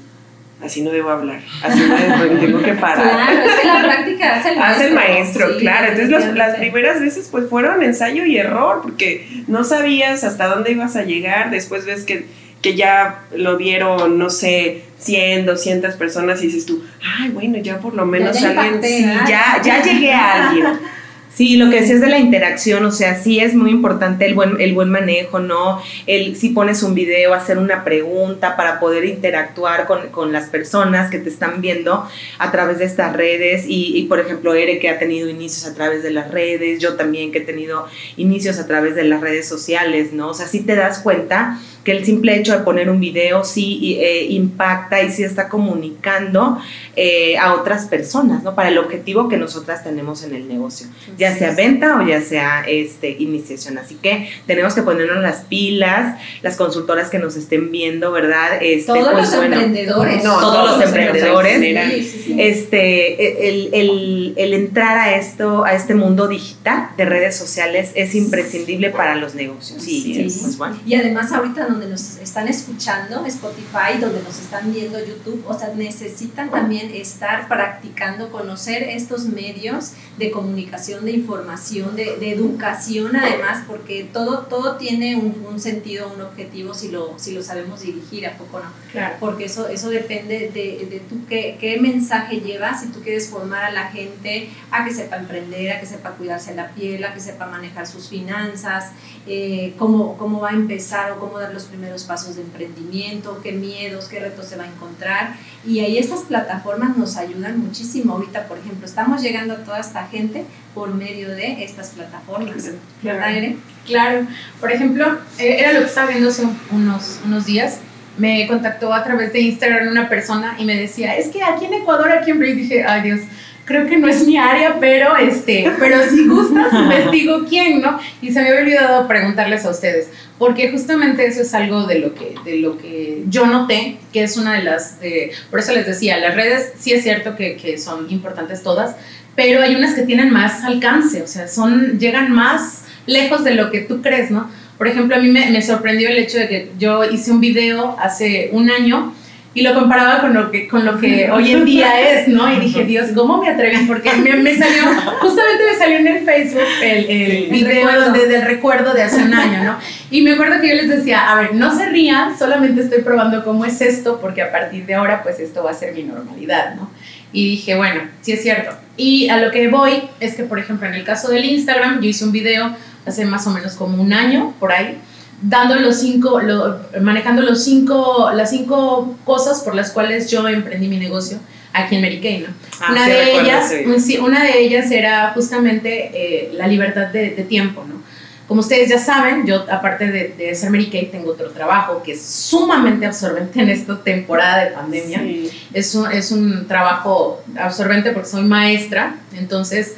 así 0.65 0.83
no 0.83 0.91
debo 0.91 1.11
hablar, 1.11 1.41
así 1.63 1.81
no 1.81 1.95
debo, 1.97 2.41
tengo 2.41 2.63
que 2.63 2.73
parar. 2.73 3.03
Claro, 3.03 3.43
es 3.43 3.55
que 3.57 3.67
la 3.67 3.83
práctica 3.83 4.37
hace 4.37 4.49
el 4.51 4.57
maestro. 4.59 4.75
Hace 4.75 4.89
el 4.89 4.95
maestro, 4.95 5.53
sí, 5.53 5.61
claro. 5.61 5.87
Entonces 5.87 6.11
las, 6.11 6.35
las, 6.35 6.57
primeras 6.57 7.01
veces 7.01 7.29
pues 7.31 7.49
fueron 7.49 7.83
ensayo 7.83 8.25
y 8.25 8.37
error, 8.39 8.81
porque 8.83 9.45
no 9.47 9.65
sabías 9.65 10.25
hasta 10.25 10.47
dónde 10.47 10.73
ibas 10.73 10.97
a 10.97 11.03
llegar, 11.05 11.51
después 11.51 11.85
ves 11.85 12.05
que, 12.05 12.27
que 12.63 12.75
ya 12.75 13.23
lo 13.35 13.57
vieron, 13.57 14.19
no 14.19 14.31
sé, 14.31 14.83
100, 14.99 15.47
200 15.47 15.95
personas 15.97 16.43
y 16.43 16.47
dices 16.47 16.67
tú, 16.67 16.83
ay, 17.21 17.31
bueno, 17.31 17.59
ya 17.59 17.79
por 17.79 17.95
lo 17.95 18.07
menos 18.07 18.41
ya 18.41 18.51
alguien, 18.51 18.83
sí, 18.83 19.05
ya, 19.29 19.61
ya 19.63 19.83
llegué 19.83 20.13
a 20.13 20.49
alguien. 20.49 20.67
Sí, 21.35 21.57
lo 21.57 21.69
que 21.69 21.81
decías 21.81 22.01
de 22.01 22.07
la 22.07 22.21
interacción, 22.21 22.85
o 22.85 22.93
sea, 22.93 23.21
sí 23.21 23.41
es 23.41 23.57
muy 23.57 23.73
importante 23.73 24.25
el 24.25 24.35
buen, 24.35 24.61
el 24.61 24.73
buen 24.73 24.89
manejo, 24.89 25.41
¿no? 25.41 25.83
El 26.07 26.37
si 26.37 26.51
pones 26.51 26.85
un 26.85 26.95
video, 26.95 27.35
hacer 27.35 27.59
una 27.59 27.83
pregunta 27.83 28.57
para 28.57 28.79
poder 28.79 29.05
interactuar 29.05 29.87
con, 29.87 30.11
con 30.11 30.31
las 30.31 30.49
personas 30.49 31.11
que 31.11 31.19
te 31.19 31.29
están 31.29 31.61
viendo 31.61 32.09
a 32.39 32.53
través 32.53 32.79
de 32.79 32.85
estas 32.85 33.17
redes. 33.17 33.65
Y, 33.67 33.99
y, 33.99 34.05
por 34.05 34.21
ejemplo, 34.21 34.55
Ere 34.55 34.79
que 34.79 34.89
ha 34.89 35.01
tenido 35.01 35.29
inicios 35.29 35.67
a 35.67 35.75
través 35.75 36.05
de 36.05 36.13
las 36.13 36.31
redes, 36.31 36.81
yo 36.81 36.95
también 36.95 37.33
que 37.33 37.39
he 37.39 37.45
tenido 37.45 37.89
inicios 38.17 38.61
a 38.61 38.69
través 38.69 38.95
de 38.95 39.03
las 39.03 39.21
redes 39.21 39.49
sociales, 39.49 40.13
¿no? 40.13 40.29
O 40.29 40.35
sea, 40.35 40.47
sí 40.47 40.61
te 40.61 40.77
das 40.77 41.01
cuenta 41.01 41.59
que 41.85 41.93
el 41.93 42.05
simple 42.05 42.37
hecho 42.37 42.57
de 42.57 42.65
poner 42.65 42.89
un 42.89 42.99
video 42.99 43.45
sí 43.45 43.99
eh, 44.01 44.27
impacta 44.31 45.03
y 45.03 45.11
sí 45.11 45.23
está 45.23 45.49
comunicando 45.49 46.59
eh, 46.97 47.37
a 47.37 47.55
otras 47.55 47.87
personas, 47.87 48.43
¿no? 48.43 48.55
Para 48.55 48.71
el 48.71 48.79
objetivo 48.79 49.29
que 49.29 49.37
nosotras 49.37 49.85
tenemos 49.85 50.25
en 50.25 50.35
el 50.35 50.49
negocio, 50.49 50.87
ya 51.19 51.37
sea 51.37 51.55
venta 51.55 52.01
o 52.01 52.07
ya 52.07 52.21
sea 52.21 52.65
este, 52.67 53.11
iniciación. 53.11 53.79
Así 53.79 53.97
que 53.97 54.31
tenemos 54.47 54.75
que 54.75 54.83
ponernos 54.83 55.23
las 55.23 55.43
pilas, 55.43 56.19
las 56.43 56.57
consultoras 56.57 57.11
que 57.11 57.19
nos 57.19 57.37
estén 57.37 57.71
viendo, 57.71 58.11
¿verdad? 58.13 58.63
Este, 58.63 58.87
todos 58.93 59.13
pues, 59.13 59.31
los 59.31 59.37
bueno, 59.37 59.57
emprendedores. 59.57 60.25
No, 60.25 60.41
todos, 60.41 60.55
todos 60.55 60.79
los 60.79 60.87
emprendedores. 60.89 61.61
Sí, 61.61 62.03
sí, 62.03 62.23
sí. 62.25 62.37
Este, 62.39 63.49
el, 63.49 63.75
el, 63.75 64.35
el 64.37 64.55
entrar 64.55 64.97
a 64.99 65.17
esto, 65.17 65.65
a 65.65 65.75
este 65.75 65.95
mundo 65.95 66.29
digital 66.29 66.89
de 66.97 67.05
redes 67.05 67.37
sociales 67.37 67.93
es 67.95 68.15
imprescindible 68.15 68.91
para 68.91 69.17
los 69.17 69.35
negocios. 69.35 69.83
Sí, 69.83 70.15
pues 70.41 70.57
bueno. 70.57 70.79
Y 70.87 70.95
además 70.95 71.31
ahorita 71.33 71.74
donde 71.75 71.89
nos 71.89 72.17
están 72.17 72.49
escuchando, 72.49 73.27
Spotify, 73.27 73.99
donde 74.01 74.23
nos 74.23 74.39
están 74.39 74.73
viendo 74.73 74.99
YouTube, 74.99 75.45
o 75.47 75.59
sea, 75.59 75.75
necesitan 75.75 76.51
también 76.51 76.91
estar 76.95 77.49
practicando, 77.49 78.31
conocer 78.31 78.85
estos 78.85 79.25
medios 79.27 79.93
de 80.17 80.31
comunicación, 80.31 81.05
de 81.05 81.13
información, 81.13 81.97
de, 81.97 82.17
de 82.17 82.33
educación 82.33 83.17
además, 83.17 83.65
porque 83.67 84.09
todo, 84.13 84.47
todo 84.47 84.77
tiene 84.77 85.17
un, 85.17 85.45
un, 85.49 85.61
sentido, 85.61 86.13
un 86.15 86.21
objetivo 86.21 86.75
si 86.75 86.91
lo, 86.91 87.19
si 87.19 87.33
lo 87.33 87.43
sabemos 87.43 87.83
dirigir, 87.83 88.27
¿a 88.27 88.37
poco 88.39 88.61
no? 88.61 88.71
Claro. 88.93 89.17
Porque 89.19 89.47
eso, 89.47 89.69
eso 89.69 89.91
depende 89.91 90.51
de, 90.55 90.87
de 90.89 91.03
tú 91.09 91.27
qué, 91.29 91.57
qué 91.61 91.81
mensaje 91.81 92.41
llevas, 92.41 92.83
si 92.83 92.89
tú 92.89 93.01
quieres 93.01 93.29
formar 93.29 93.65
a 93.65 93.73
la 93.73 93.89
gente 93.89 94.51
a 94.71 94.85
que 94.85 94.95
sepa 94.95 95.17
emprender, 95.17 95.73
a 95.73 95.81
que 95.81 95.87
sepa 95.87 96.11
cuidarse 96.11 96.55
la 96.55 96.71
piel, 96.71 97.03
a 97.05 97.13
que 97.13 97.21
sepa 97.21 97.47
manejar 97.47 97.87
sus 97.87 98.09
finanzas, 98.09 98.93
eh, 99.27 99.75
cómo, 99.79 100.19
cómo 100.19 100.41
va 100.41 100.51
a 100.51 100.53
empezar 100.53 101.13
o 101.13 101.19
cómo 101.19 101.39
dar 101.39 101.55
los 101.55 101.65
primeros 101.65 102.05
pasos 102.05 102.37
de 102.37 102.43
emprendimiento, 102.43 103.41
qué 103.43 103.53
miedos, 103.53 104.07
qué 104.07 104.21
retos 104.21 104.47
se 104.47 104.57
va 104.57 104.65
a 104.65 104.67
encontrar. 104.67 105.37
Y 105.67 105.81
ahí 105.81 105.97
estas 105.97 106.21
plataformas 106.21 106.97
nos 106.97 107.17
ayudan 107.17 107.59
muchísimo. 107.59 108.15
Ahorita, 108.15 108.47
por 108.47 108.59
ejemplo, 108.59 108.85
estamos 108.85 109.23
llegando 109.23 109.55
a 109.55 109.57
toda 109.59 109.81
esta 109.81 110.07
gente 110.09 110.45
por 110.75 110.93
medio 110.93 111.31
de 111.31 111.65
estas 111.65 111.91
plataformas. 111.91 112.73
¿Verdad, 113.03 113.35
Ere? 113.35 113.57
Claro. 113.87 114.27
Por 114.61 114.71
ejemplo, 114.71 115.19
eh, 115.39 115.57
era 115.59 115.73
lo 115.73 115.81
que 115.81 115.87
estaba 115.87 116.11
viendo 116.11 116.29
hace 116.29 116.47
unos, 116.71 117.21
unos 117.25 117.47
días. 117.47 117.79
Me 118.19 118.47
contactó 118.47 118.93
a 118.93 119.03
través 119.03 119.33
de 119.33 119.41
Instagram 119.41 119.89
una 119.89 120.09
persona 120.09 120.57
y 120.59 120.65
me 120.65 120.77
decía, 120.77 121.17
es 121.17 121.29
que 121.29 121.43
aquí 121.43 121.65
en 121.65 121.75
Ecuador, 121.75 122.13
aquí 122.13 122.31
en 122.31 122.39
Brasil, 122.39 122.57
dije, 122.57 122.85
ay 122.85 123.03
Dios, 123.03 123.21
creo 123.65 123.87
que 123.87 123.97
no 123.97 124.09
es 124.09 124.27
mi 124.27 124.37
área, 124.37 124.79
pero 124.79 125.17
este, 125.17 125.71
pero 125.79 125.99
si 126.09 126.27
gustas, 126.27 126.73
investigo 126.73 127.45
quién, 127.49 127.81
¿no? 127.81 127.99
Y 128.21 128.33
se 128.33 128.41
me 128.41 128.49
había 128.49 128.61
olvidado 128.61 129.09
preguntarles 129.09 129.65
a 129.65 129.71
ustedes, 129.71 130.09
porque 130.39 130.71
justamente 130.71 131.27
eso 131.27 131.43
es 131.43 131.55
algo 131.55 131.85
de 131.85 131.99
lo 131.99 132.15
que, 132.15 132.35
de 132.45 132.59
lo 132.59 132.79
que 132.79 133.25
yo 133.29 133.47
noté, 133.47 133.99
que 134.13 134.23
es 134.23 134.37
una 134.37 134.55
de 134.55 134.63
las, 134.63 135.01
de, 135.01 135.33
por 135.51 135.61
eso 135.61 135.73
les 135.73 135.87
decía, 135.87 136.19
las 136.19 136.35
redes 136.35 136.73
sí 136.79 136.93
es 136.93 137.03
cierto 137.03 137.37
que, 137.37 137.57
que 137.57 137.79
son 137.79 138.11
importantes 138.11 138.63
todas, 138.63 138.97
pero 139.35 139.63
hay 139.63 139.75
unas 139.75 139.95
que 139.95 140.03
tienen 140.03 140.31
más 140.31 140.63
alcance, 140.63 141.23
o 141.23 141.27
sea, 141.27 141.49
son, 141.49 141.99
llegan 141.99 142.33
más 142.33 142.85
lejos 143.07 143.45
de 143.45 143.55
lo 143.55 143.71
que 143.71 143.81
tú 143.81 144.03
crees, 144.03 144.31
¿no? 144.31 144.49
Por 144.79 144.89
ejemplo, 144.89 145.17
a 145.17 145.21
mí 145.21 145.29
me, 145.29 145.51
me 145.51 145.63
sorprendió 145.63 146.09
el 146.09 146.19
hecho 146.19 146.39
de 146.39 146.49
que 146.49 146.71
yo 146.79 147.05
hice 147.05 147.31
un 147.31 147.41
video 147.41 147.97
hace 147.99 148.51
un 148.53 148.71
año 148.71 149.15
y 149.55 149.63
lo 149.63 149.73
comparaba 149.73 150.21
con 150.21 150.35
lo 150.35 150.51
que, 150.51 150.67
con 150.67 150.85
lo 150.85 150.99
que 150.99 151.31
hoy 151.31 151.53
en 151.53 151.65
día 151.65 152.01
es, 152.11 152.29
¿no? 152.29 152.53
Y 152.53 152.59
dije, 152.61 152.85
Dios, 152.85 153.11
¿cómo 153.15 153.41
me 153.41 153.49
atreví? 153.49 153.87
Porque 153.87 154.13
me, 154.15 154.35
me 154.37 154.57
salió, 154.57 154.83
justamente 155.21 155.65
me 155.73 155.79
salió 155.79 155.99
en 155.99 156.07
el 156.09 156.25
Facebook 156.25 156.63
el, 156.83 156.99
el 156.99 157.07
Sí, 157.07 157.45
el 157.45 157.51
video 157.51 157.87
recuerdo. 157.87 158.05
donde, 158.05 158.27
del 158.27 158.43
recuerdo 158.43 158.95
de 158.95 159.03
hace 159.03 159.23
un 159.23 159.33
año, 159.33 159.65
¿no? 159.65 159.79
Y 160.11 160.23
me 160.23 160.33
acuerdo 160.33 160.61
que 160.61 160.69
yo 160.69 160.75
les 160.75 160.89
decía, 160.89 161.31
a 161.31 161.37
ver, 161.41 161.55
no 161.55 161.77
se 161.77 161.89
rían, 161.89 162.37
solamente 162.37 162.81
estoy 162.83 163.03
probando 163.03 163.45
cómo 163.45 163.65
es 163.65 163.81
esto, 163.81 164.19
porque 164.21 164.43
a 164.43 164.51
partir 164.51 164.87
de 164.87 164.95
ahora, 164.95 165.23
pues 165.23 165.39
esto 165.41 165.63
va 165.63 165.71
a 165.71 165.75
ser 165.75 165.95
mi 165.95 166.03
normalidad, 166.03 166.75
¿no? 166.75 166.91
Y 167.33 167.51
dije, 167.51 167.77
bueno, 167.77 168.03
sí 168.21 168.33
es 168.33 168.43
cierto. 168.43 168.73
Y 168.97 169.29
a 169.29 169.39
lo 169.39 169.51
que 169.51 169.69
voy 169.69 170.03
es 170.21 170.35
que, 170.37 170.45
por 170.45 170.59
ejemplo, 170.59 170.87
en 170.87 170.95
el 170.95 171.05
caso 171.05 171.29
del 171.31 171.45
Instagram, 171.45 172.01
yo 172.01 172.09
hice 172.09 172.25
un 172.25 172.33
video 172.33 172.77
hace 173.07 173.25
más 173.25 173.47
o 173.47 173.51
menos 173.51 173.75
como 173.75 174.01
un 174.03 174.13
año, 174.13 174.55
por 174.61 174.73
ahí, 174.73 174.99
dando 175.43 175.75
los 175.77 176.01
cinco, 176.01 176.41
lo- 176.41 176.79
manejando 177.01 177.43
los 177.43 177.63
cinco, 177.65 178.31
las 178.35 178.51
cinco 178.51 179.17
cosas 179.25 179.61
por 179.63 179.75
las 179.75 179.91
cuales 179.91 180.31
yo 180.31 180.47
emprendí 180.49 180.89
mi 180.89 180.97
negocio 180.99 181.39
aquí 181.73 181.97
en 181.97 182.03
Mary 182.03 182.21
Kay, 182.21 182.39
¿no? 182.41 182.55
Ah, 182.81 182.93
una, 182.93 183.05
sí, 183.05 183.11
de 183.11 183.41
ellas, 183.41 183.75
sí, 184.05 184.19
una 184.19 184.43
de 184.45 184.61
ellas 184.61 184.91
era 184.91 185.33
justamente 185.35 186.11
eh, 186.15 186.51
la 186.55 186.67
libertad 186.69 187.09
de, 187.09 187.31
de 187.31 187.43
tiempo, 187.43 187.85
¿no? 187.87 188.03
Como 188.47 188.61
ustedes 188.61 188.91
ya 188.91 188.99
saben, 188.99 189.47
yo 189.47 189.65
aparte 189.71 190.07
de, 190.07 190.29
de 190.37 190.55
ser 190.55 190.71
Mary 190.71 190.91
Kay 190.91 191.07
tengo 191.11 191.31
otro 191.31 191.51
trabajo 191.51 192.03
que 192.05 192.13
es 192.13 192.23
sumamente 192.23 193.07
absorbente 193.07 193.59
en 193.61 193.71
esta 193.71 193.99
temporada 194.03 194.65
de 194.65 194.71
pandemia. 194.73 195.19
Sí. 195.21 195.51
Es 195.73 195.95
un, 195.95 196.13
es 196.13 196.31
un 196.31 196.69
trabajo 196.69 197.43
absorbente 197.59 198.11
porque 198.13 198.29
soy 198.29 198.43
maestra, 198.45 199.17
entonces 199.35 199.95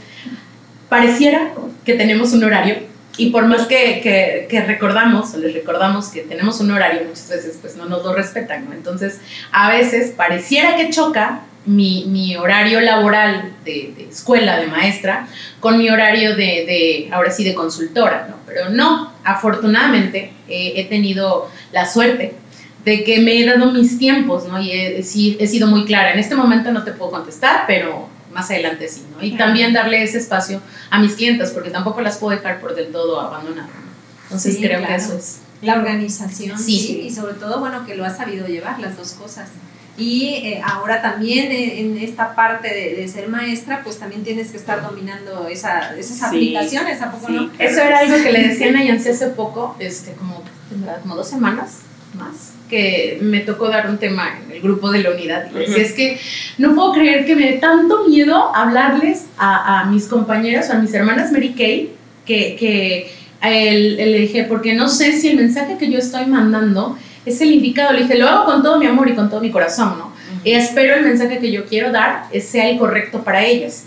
pareciera 0.89 1.53
que 1.85 1.95
tenemos 1.95 2.33
un 2.33 2.45
horario 2.45 2.77
y 3.17 3.31
por 3.31 3.47
más 3.47 3.67
que, 3.67 4.47
que, 4.49 4.61
recordamos 4.63 5.35
o 5.35 5.39
les 5.39 5.55
recordamos 5.55 6.09
que 6.09 6.23
tenemos 6.23 6.61
un 6.61 6.71
horario, 6.71 7.03
muchas 7.09 7.29
veces 7.29 7.59
pues 7.61 7.77
no 7.77 7.87
nos 7.87 8.05
lo 8.05 8.15
respetan, 8.15 8.67
¿no? 8.67 8.73
Entonces 8.73 9.21
a 9.53 9.71
veces 9.71 10.13
pareciera 10.17 10.77
que 10.77 10.91
choca 10.91 11.43
mi, 11.65 12.05
mi 12.07 12.37
horario 12.37 12.81
laboral 12.81 13.53
de, 13.65 13.93
de 13.97 14.09
escuela, 14.11 14.59
de 14.59 14.67
maestra, 14.67 15.27
con 15.61 15.79
mi 15.79 15.89
horario 15.89 16.37
de, 16.37 16.65
de, 16.67 17.09
ahora 17.13 17.31
sí, 17.31 17.43
de 17.43 17.55
consultora, 17.55 18.29
¿no? 18.31 18.37
Pero 18.47 18.71
no, 18.71 19.13
afortunadamente 19.25 20.33
he 20.49 20.85
tenido 20.85 21.51
la 21.73 21.87
suerte 21.87 22.35
de 22.85 23.03
que 23.03 23.19
me 23.19 23.37
he 23.37 23.45
dado 23.45 23.73
mis 23.73 23.99
tiempos, 23.99 24.47
¿no? 24.47 24.61
Y 24.61 24.71
he, 24.71 24.99
he 25.01 25.03
sido 25.47 25.67
muy 25.67 25.85
clara. 25.85 26.13
En 26.13 26.21
este 26.21 26.37
momento 26.37 26.71
no 26.71 26.85
te 26.85 26.93
puedo 26.93 27.11
contestar, 27.11 27.65
pero 27.67 28.09
más 28.37 28.51
adelante 28.51 28.87
sí, 28.89 29.03
¿no? 29.11 29.25
Y 29.25 29.31
Claro. 29.31 29.47
también 29.47 29.73
darle 29.73 30.03
ese 30.03 30.19
espacio 30.19 30.61
a 30.91 31.01
mis 31.01 31.15
clientes, 31.15 31.51
porque 31.51 31.71
tampoco 31.71 32.01
las 32.03 32.19
puedo 32.19 32.37
dejar 32.37 32.61
por 32.61 32.75
del 32.77 32.93
todo 32.93 33.21
abandonadas. 33.21 33.71
Entonces 34.25 34.55
Sí, 34.55 34.61
creo 34.61 34.79
claro. 34.79 34.95
que 34.95 35.01
eso 35.03 35.17
es. 35.17 35.39
La 35.63 35.75
organización, 35.75 36.59
Sí. 36.59 36.79
sí. 36.79 37.01
y 37.01 37.11
sobre 37.11 37.35
todo, 37.35 37.59
bueno, 37.61 37.85
que 37.87 37.97
lo 37.97 38.05
has 38.05 38.17
sabido 38.19 38.47
llevar, 38.47 38.79
las 38.79 38.97
dos 38.97 39.13
cosas. 39.13 39.49
y 39.99 40.35
eh, 40.45 40.61
ahora 40.63 41.01
también 41.01 41.51
en 41.51 41.97
esta 41.97 42.35
parte 42.35 42.69
de, 42.69 43.09
ser 43.09 43.29
maestra, 43.31 43.81
pues 43.83 43.99
también 43.99 44.23
tienes 44.25 44.51
que 44.51 44.59
estar 44.59 44.83
dominando 44.83 45.49
esa, 45.49 45.97
esas 45.97 46.23
aplicaciones, 46.23 47.01
¿a 47.01 47.11
poco 47.11 47.31
no? 47.31 47.51
Eso 47.59 47.81
era 47.81 48.01
algo 48.01 48.23
que 48.23 48.31
le 48.31 48.49
decían 48.49 48.77
a 48.77 48.85
Yancy 48.85 49.09
hace 49.09 49.29
poco, 49.29 49.75
este, 49.79 50.13
como, 50.13 50.45
como 51.03 51.17
dos 51.17 51.31
semanas 51.31 51.79
más, 52.17 52.53
que 52.69 53.19
me 53.23 53.41
tocó 53.41 53.69
dar 53.69 53.89
un 53.89 53.99
tema 53.99 54.39
en 54.45 54.51
el 54.51 54.61
grupo 54.61 54.91
de 54.91 55.03
la 55.03 55.11
unidad. 55.11 55.51
Y 55.55 55.59
decía, 55.59 55.83
es 55.83 55.93
que 55.93 56.19
no 56.59 56.75
puedo 56.75 56.93
creer 56.93 57.25
que 57.25 57.37
me 57.37 57.53
dé 57.53 57.59
tanto 57.59 58.09
miedo 58.09 58.55
hablarles 58.55 59.27
a, 59.39 59.81
a 59.81 59.85
mis 59.87 60.07
compañeros, 60.07 60.71
a 60.71 60.79
mis 60.79 60.93
hermanas 60.95 61.33
Mary 61.33 61.55
Kay, 61.55 61.93
que, 62.25 62.57
que 62.57 63.13
a 63.41 63.51
él, 63.51 63.97
le 63.97 64.19
dije, 64.19 64.45
porque 64.45 64.75
no 64.75 64.89
sé 64.89 65.13
si 65.13 65.29
el 65.29 65.37
mensaje 65.37 65.77
que 65.79 65.91
yo 65.91 65.99
estoy 65.99 66.27
mandando 66.27 66.99
es 67.25 67.41
el 67.41 67.53
indicado. 67.53 67.93
Le 67.93 68.03
dije, 68.03 68.19
lo 68.19 68.29
hago 68.29 68.45
con 68.45 68.63
todo 68.63 68.79
mi 68.79 68.87
amor 68.87 69.09
y 69.09 69.15
con 69.15 69.31
todo 69.31 69.41
mi 69.41 69.51
corazón, 69.51 69.99
¿no? 69.99 70.13
Y 70.43 70.53
espero 70.53 70.95
el 70.95 71.05
mensaje 71.05 71.39
que 71.39 71.51
yo 71.51 71.67
quiero 71.67 71.91
dar 71.91 72.27
sea 72.41 72.69
el 72.69 72.79
correcto 72.79 73.23
para 73.23 73.45
ellas. 73.45 73.87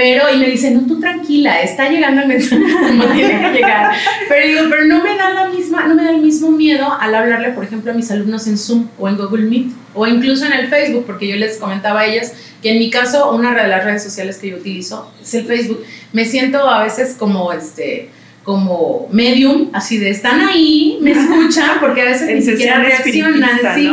Pero, 0.00 0.34
y 0.34 0.38
me 0.38 0.46
dice, 0.46 0.70
no, 0.70 0.86
tú 0.86 0.98
tranquila, 0.98 1.60
está 1.60 1.90
llegando 1.90 2.22
el 2.22 2.28
mensaje 2.28 2.62
como 2.88 3.04
tiene 3.12 3.38
que 3.38 3.58
llegar. 3.58 3.92
Pero 4.30 4.48
digo, 4.48 4.60
pero 4.70 4.86
no 4.86 5.02
me 5.02 5.14
da 5.14 5.28
la 5.28 5.48
misma, 5.48 5.86
no 5.86 5.94
me 5.94 6.02
da 6.02 6.12
el 6.12 6.22
mismo 6.22 6.50
miedo 6.50 6.90
al 6.98 7.14
hablarle, 7.14 7.50
por 7.50 7.64
ejemplo, 7.64 7.92
a 7.92 7.94
mis 7.94 8.10
alumnos 8.10 8.46
en 8.46 8.56
Zoom 8.56 8.88
o 8.98 9.10
en 9.10 9.18
Google 9.18 9.42
Meet 9.42 9.66
o 9.92 10.06
incluso 10.06 10.46
en 10.46 10.54
el 10.54 10.68
Facebook, 10.68 11.04
porque 11.04 11.28
yo 11.28 11.36
les 11.36 11.58
comentaba 11.58 12.00
a 12.00 12.06
ellas 12.06 12.32
que 12.62 12.70
en 12.70 12.78
mi 12.78 12.88
caso, 12.88 13.30
una 13.34 13.54
de 13.54 13.68
las 13.68 13.84
redes 13.84 14.02
sociales 14.02 14.38
que 14.38 14.48
yo 14.48 14.56
utilizo 14.56 15.12
es 15.20 15.34
el 15.34 15.44
Facebook. 15.44 15.84
Me 16.14 16.24
siento 16.24 16.66
a 16.66 16.82
veces 16.82 17.14
como 17.18 17.52
este 17.52 18.08
como 18.42 19.06
medium, 19.12 19.68
así 19.74 19.98
de 19.98 20.08
están 20.08 20.40
ahí, 20.40 20.96
me 21.02 21.10
escuchan, 21.12 21.78
porque 21.78 22.00
a 22.00 22.04
veces 22.06 22.34
ni 22.34 22.40
siquiera 22.40 22.78
reaccionan, 22.78 23.58
¿sí? 23.74 23.90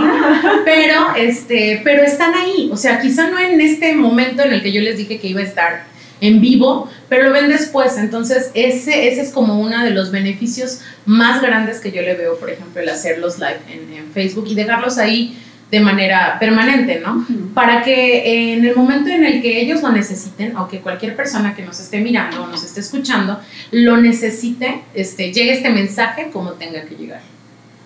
pero, 0.64 1.08
este, 1.18 1.82
pero 1.84 2.02
están 2.04 2.34
ahí, 2.34 2.70
o 2.72 2.78
sea, 2.78 3.02
quizá 3.02 3.30
no 3.30 3.38
en 3.38 3.60
este 3.60 3.94
momento 3.94 4.44
en 4.44 4.54
el 4.54 4.64
que 4.64 4.72
yo 4.72 4.80
les 4.80 4.98
dije 4.98 5.20
que 5.20 5.28
iba 5.28 5.42
a 5.42 5.44
estar 5.44 5.97
en 6.22 6.42
vivo, 6.42 6.90
pero 7.10 7.26
lo 7.26 7.32
ven 7.32 7.50
después, 7.50 7.98
entonces 7.98 8.52
ese, 8.54 9.08
ese 9.08 9.22
es 9.22 9.32
como 9.32 9.60
uno 9.60 9.84
de 9.84 9.92
los 9.92 10.12
beneficios 10.12 10.82
más 11.06 11.42
grandes 11.42 11.80
que 11.80 11.92
yo 11.92 12.02
le 12.02 12.16
veo, 12.16 12.38
por 12.40 12.50
ejemplo, 12.50 12.82
el 12.82 12.90
hacerlos 12.90 13.38
live 13.38 13.60
en, 13.70 13.94
en 13.94 14.12
Facebook 14.12 14.46
y 14.48 14.56
dejarlos 14.56 14.98
ahí 14.98 15.38
de 15.72 15.82
manera 15.82 16.38
permanente, 16.40 17.02
¿no? 17.02 17.26
Para 17.54 17.84
que 17.84 18.54
en 18.54 18.66
el 18.66 18.76
momento 18.76 19.10
en 19.10 19.26
el 19.26 19.42
que 19.42 19.60
ellos 19.60 19.82
lo 19.82 19.92
necesiten, 19.92 20.56
o 20.56 20.68
que 20.68 20.80
cualquier 20.80 21.16
persona 21.16 21.56
que 21.56 21.64
nos 21.64 21.80
esté 21.80 22.00
mirando 22.00 22.44
o 22.44 22.48
nos 22.48 22.64
esté 22.64 22.80
escuchando, 22.80 23.40
lo 23.72 23.98
necesite, 23.98 24.84
este, 24.94 25.34
llegue 25.34 25.54
este 25.54 25.70
mensaje 25.70 26.30
como 26.32 26.52
tenga 26.52 26.84
que 26.86 26.96
llegar. 26.96 27.22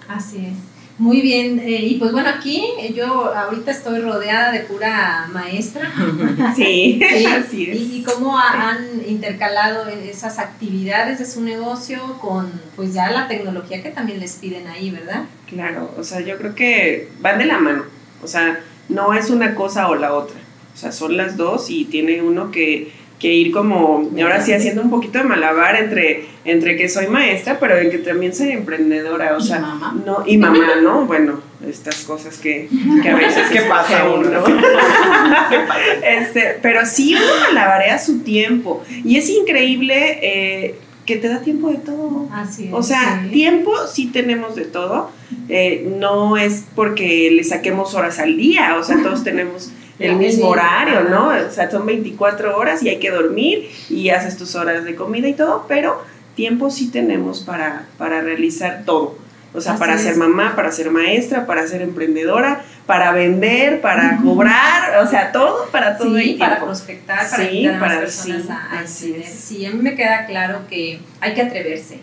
Así 0.07 0.45
es. 0.45 0.80
Muy 0.97 1.21
bien, 1.21 1.59
eh, 1.59 1.83
y 1.83 1.95
pues 1.95 2.11
bueno, 2.11 2.29
aquí 2.29 2.63
eh, 2.79 2.93
yo 2.93 3.33
ahorita 3.35 3.71
estoy 3.71 3.99
rodeada 3.99 4.51
de 4.51 4.59
pura 4.61 5.27
maestra. 5.31 5.91
Sí, 6.55 7.01
así 7.03 7.69
es. 7.69 7.77
Y, 7.77 8.03
cómo 8.03 8.37
han 8.37 9.01
intercalado 9.07 9.87
esas 9.87 10.39
actividades 10.39 11.19
de 11.19 11.25
su 11.25 11.41
negocio 11.41 12.17
con 12.19 12.51
pues 12.75 12.93
ya 12.93 13.11
la 13.11 13.27
tecnología 13.27 13.81
que 13.81 13.89
también 13.89 14.19
les 14.19 14.33
piden 14.33 14.67
ahí, 14.67 14.89
¿verdad? 14.91 15.23
Claro, 15.47 15.93
o 15.97 16.03
sea, 16.03 16.21
yo 16.21 16.37
creo 16.37 16.55
que 16.55 17.09
van 17.19 17.37
de 17.37 17.45
la 17.45 17.59
mano, 17.59 17.83
o 18.23 18.27
sea, 18.27 18.59
no 18.89 19.13
es 19.13 19.29
una 19.29 19.55
cosa 19.55 19.87
o 19.89 19.95
la 19.95 20.13
otra, 20.13 20.37
o 20.73 20.77
sea, 20.77 20.91
son 20.91 21.15
las 21.15 21.37
dos 21.37 21.69
y 21.69 21.85
tiene 21.85 22.21
uno 22.21 22.51
que 22.51 22.91
que 23.21 23.31
ir 23.31 23.51
como, 23.51 24.09
ahora 24.19 24.41
sí, 24.41 24.51
haciendo 24.51 24.81
un 24.81 24.89
poquito 24.89 25.19
de 25.19 25.25
malabar 25.25 25.75
entre, 25.75 26.25
entre 26.43 26.75
que 26.75 26.89
soy 26.89 27.05
maestra, 27.05 27.59
pero 27.59 27.77
en 27.77 27.91
que 27.91 27.99
también 27.99 28.33
soy 28.33 28.49
emprendedora, 28.49 29.37
o 29.37 29.39
sea, 29.39 29.59
mamá? 29.59 29.95
no, 30.03 30.23
y 30.25 30.37
mamá, 30.37 30.77
¿no? 30.81 31.05
Bueno, 31.05 31.39
estas 31.69 32.03
cosas 32.03 32.39
que, 32.39 32.67
que 33.03 33.09
a 33.09 33.15
veces 33.15 33.47
que 33.51 33.61
pasa 33.61 34.09
uno, 34.09 34.27
¿no? 34.27 34.43
este, 36.03 36.57
pero 36.63 36.83
sí 36.87 37.13
uno 37.13 37.25
malabarea 37.47 37.99
su 37.99 38.21
tiempo, 38.21 38.83
y 39.05 39.17
es 39.17 39.29
increíble 39.29 40.17
eh, 40.23 40.75
que 41.05 41.17
te 41.17 41.27
da 41.27 41.41
tiempo 41.41 41.69
de 41.69 41.77
todo. 41.77 42.27
Así 42.33 42.69
es, 42.69 42.73
o 42.73 42.81
sea, 42.81 43.23
tiempo 43.31 43.71
sí 43.85 44.07
tenemos 44.07 44.55
de 44.55 44.65
todo, 44.65 45.11
eh, 45.47 45.87
no 45.99 46.37
es 46.37 46.65
porque 46.73 47.29
le 47.29 47.43
saquemos 47.43 47.93
horas 47.93 48.17
al 48.17 48.35
día, 48.35 48.77
o 48.79 48.83
sea, 48.83 48.97
todos 49.03 49.23
tenemos 49.23 49.71
el 50.01 50.15
mismo 50.15 50.47
horario, 50.47 51.03
¿no? 51.03 51.27
O 51.27 51.51
sea, 51.51 51.69
son 51.69 51.85
24 51.85 52.57
horas 52.57 52.83
y 52.83 52.89
hay 52.89 52.99
que 52.99 53.11
dormir 53.11 53.69
y 53.89 54.09
haces 54.09 54.37
tus 54.37 54.55
horas 54.55 54.83
de 54.83 54.95
comida 54.95 55.27
y 55.27 55.33
todo, 55.33 55.65
pero 55.67 56.01
tiempo 56.35 56.69
sí 56.69 56.89
tenemos 56.89 57.41
para, 57.41 57.85
para 57.97 58.21
realizar 58.21 58.83
todo. 58.85 59.17
O 59.53 59.59
sea, 59.59 59.75
para 59.75 59.97
ser 59.97 60.15
mamá, 60.15 60.55
para 60.55 60.71
ser 60.71 60.91
maestra, 60.91 61.45
para 61.45 61.67
ser 61.67 61.81
emprendedora, 61.81 62.63
para 62.85 63.11
vender, 63.11 63.81
para 63.81 64.17
cobrar, 64.23 65.03
o 65.03 65.07
sea, 65.07 65.33
todo, 65.33 65.67
para 65.71 65.97
todo. 65.97 66.17
Sí, 66.17 66.37
para 66.39 66.63
prospectar, 66.63 67.29
para 67.29 67.49
sí, 67.49 67.67
a 67.67 67.79
personas 67.79 68.49
a, 68.49 68.87
Sí, 68.87 69.65
a 69.65 69.71
mí 69.71 69.81
me 69.81 69.95
queda 69.95 70.25
claro 70.25 70.61
que 70.69 71.01
hay 71.19 71.33
que 71.33 71.41
atreverse, 71.41 71.99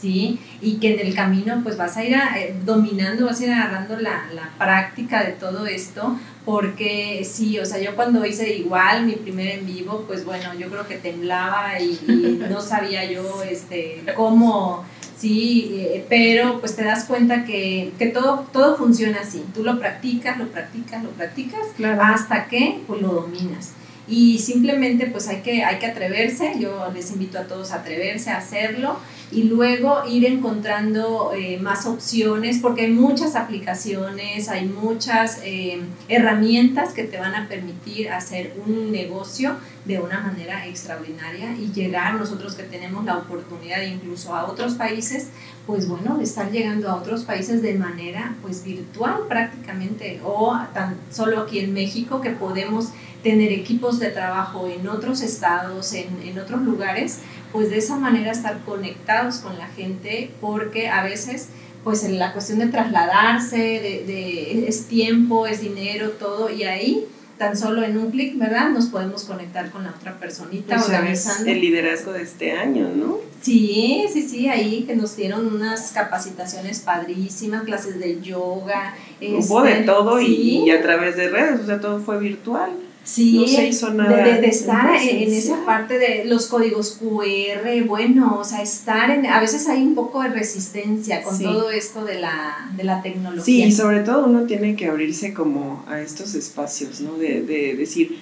¿sí? 0.00 0.38
Y 0.60 0.76
que 0.76 0.94
en 0.94 1.06
el 1.06 1.14
camino 1.14 1.60
pues 1.62 1.76
vas 1.76 1.96
a 1.96 2.04
ir 2.04 2.14
eh, 2.14 2.54
dominando, 2.64 3.26
vas 3.26 3.40
a 3.40 3.44
ir 3.44 3.52
agarrando 3.52 3.98
la, 3.98 4.24
la 4.34 4.50
práctica 4.58 5.24
de 5.24 5.32
todo 5.32 5.66
esto, 5.66 6.16
porque 6.44 7.26
sí, 7.30 7.58
o 7.58 7.66
sea, 7.66 7.80
yo 7.80 7.94
cuando 7.94 8.24
hice 8.24 8.54
igual 8.56 9.04
mi 9.04 9.12
primer 9.12 9.48
en 9.48 9.66
vivo, 9.66 10.04
pues 10.06 10.24
bueno, 10.24 10.54
yo 10.58 10.68
creo 10.68 10.86
que 10.86 10.96
temblaba 10.96 11.78
y, 11.80 12.40
no 12.50 12.60
sabía 12.60 13.04
yo 13.04 13.42
este, 13.42 14.02
cómo, 14.16 14.84
sí, 15.16 15.70
eh, 15.74 16.06
pero 16.08 16.60
pues 16.60 16.76
te 16.76 16.84
das 16.84 17.04
cuenta 17.04 17.44
que, 17.44 17.92
todo, 18.14 18.46
todo 18.52 18.76
funciona 18.76 19.18
así, 19.20 19.44
tú 19.54 19.62
lo 19.62 19.78
practicas, 19.78 20.38
lo 20.38 20.48
practicas, 20.48 21.04
lo 21.04 21.10
practicas, 21.10 21.66
hasta 22.00 22.46
que 22.46 22.80
pues 22.86 23.02
lo 23.02 23.08
dominas. 23.08 23.74
Y 24.10 24.40
simplemente 24.40 25.06
pues 25.06 25.28
hay 25.28 25.40
que, 25.40 25.62
hay 25.64 25.78
que 25.78 25.86
atreverse, 25.86 26.54
yo 26.58 26.90
les 26.92 27.12
invito 27.12 27.38
a 27.38 27.44
todos 27.44 27.70
a 27.70 27.76
atreverse 27.76 28.30
a 28.30 28.38
hacerlo 28.38 28.98
y 29.30 29.44
luego 29.44 30.02
ir 30.08 30.26
encontrando 30.26 31.32
eh, 31.32 31.58
más 31.60 31.86
opciones 31.86 32.58
porque 32.58 32.82
hay 32.82 32.90
muchas 32.90 33.36
aplicaciones, 33.36 34.48
hay 34.48 34.66
muchas 34.66 35.40
eh, 35.44 35.80
herramientas 36.08 36.92
que 36.92 37.04
te 37.04 37.18
van 37.18 37.36
a 37.36 37.48
permitir 37.48 38.10
hacer 38.10 38.54
un 38.66 38.90
negocio 38.90 39.54
de 39.84 40.00
una 40.00 40.20
manera 40.20 40.66
extraordinaria 40.66 41.52
y 41.52 41.72
llegar 41.72 42.14
nosotros 42.14 42.54
que 42.54 42.64
tenemos 42.64 43.04
la 43.04 43.16
oportunidad 43.16 43.82
incluso 43.82 44.34
a 44.34 44.46
otros 44.46 44.74
países, 44.74 45.28
pues 45.66 45.88
bueno, 45.88 46.20
estar 46.20 46.50
llegando 46.50 46.90
a 46.90 46.96
otros 46.96 47.22
países 47.22 47.62
de 47.62 47.74
manera 47.74 48.34
pues 48.42 48.64
virtual 48.64 49.20
prácticamente 49.28 50.20
o 50.24 50.58
tan 50.74 50.96
solo 51.10 51.40
aquí 51.42 51.60
en 51.60 51.72
México 51.72 52.20
que 52.20 52.30
podemos 52.30 52.88
tener 53.22 53.52
equipos 53.52 53.98
de 53.98 54.08
trabajo 54.10 54.68
en 54.68 54.88
otros 54.88 55.20
estados, 55.20 55.92
en, 55.92 56.08
en 56.24 56.38
otros 56.38 56.62
lugares, 56.62 57.18
pues 57.52 57.70
de 57.70 57.78
esa 57.78 57.96
manera 57.96 58.32
estar 58.32 58.60
conectados 58.64 59.38
con 59.38 59.58
la 59.58 59.66
gente, 59.68 60.30
porque 60.40 60.88
a 60.88 61.02
veces 61.02 61.48
pues 61.84 62.04
en 62.04 62.18
la 62.18 62.32
cuestión 62.32 62.58
de 62.58 62.66
trasladarse, 62.66 63.56
de, 63.56 64.04
de, 64.06 64.68
es 64.68 64.86
tiempo, 64.86 65.46
es 65.46 65.60
dinero, 65.60 66.10
todo, 66.10 66.50
y 66.50 66.64
ahí 66.64 67.06
tan 67.38 67.56
solo 67.56 67.82
en 67.82 67.96
un 67.96 68.10
clic, 68.10 68.38
¿verdad? 68.38 68.68
Nos 68.68 68.86
podemos 68.86 69.24
conectar 69.24 69.70
con 69.70 69.84
la 69.84 69.94
otra 69.98 70.18
personita 70.18 70.74
pues 70.76 70.88
organizando. 70.88 71.50
el 71.50 71.60
liderazgo 71.62 72.12
de 72.12 72.22
este 72.22 72.52
año, 72.52 72.90
¿no? 72.94 73.16
Sí, 73.40 74.04
sí, 74.12 74.28
sí, 74.28 74.48
ahí 74.48 74.84
que 74.86 74.94
nos 74.94 75.16
dieron 75.16 75.46
unas 75.46 75.92
capacitaciones 75.92 76.80
padrísimas, 76.80 77.62
clases 77.62 77.98
de 77.98 78.20
yoga. 78.20 78.94
Hubo 79.22 79.62
de 79.62 79.72
este, 79.72 79.84
todo 79.84 80.20
y, 80.20 80.64
y, 80.66 80.70
a 80.70 80.82
través 80.82 81.16
de 81.16 81.30
redes, 81.30 81.60
o 81.60 81.66
sea, 81.66 81.80
todo 81.80 81.98
fue 82.00 82.18
virtual. 82.18 82.72
Sí, 83.02 83.38
no 83.38 83.46
se 83.46 83.68
hizo 83.68 83.92
nada. 83.92 84.16
De, 84.16 84.46
estar 84.46 84.94
en, 84.94 85.32
esa 85.32 85.64
parte 85.64 85.98
de 85.98 86.24
los 86.26 86.46
códigos 86.46 86.98
QR, 87.00 87.84
bueno, 87.86 88.38
o 88.38 88.44
sea, 88.44 88.62
estar 88.62 89.10
en, 89.10 89.26
a 89.26 89.40
veces 89.40 89.68
hay 89.68 89.82
un 89.82 89.94
poco 89.94 90.22
de 90.22 90.28
resistencia 90.28 91.22
con 91.22 91.38
todo 91.38 91.70
esto 91.70 92.04
de 92.04 92.20
la, 92.20 92.70
de 92.76 92.84
la 92.84 93.02
tecnología. 93.02 93.44
Sí, 93.44 93.62
y 93.62 93.72
sobre 93.72 94.00
todo 94.00 94.26
uno 94.26 94.44
tiene 94.44 94.76
que 94.76 94.86
abrirse 94.86 95.32
como 95.32 95.84
a 95.88 96.00
estos 96.00 96.34
espacios, 96.34 97.00
¿no? 97.00 97.14
De, 97.14 97.42
de 97.42 97.74
decir, 97.74 98.18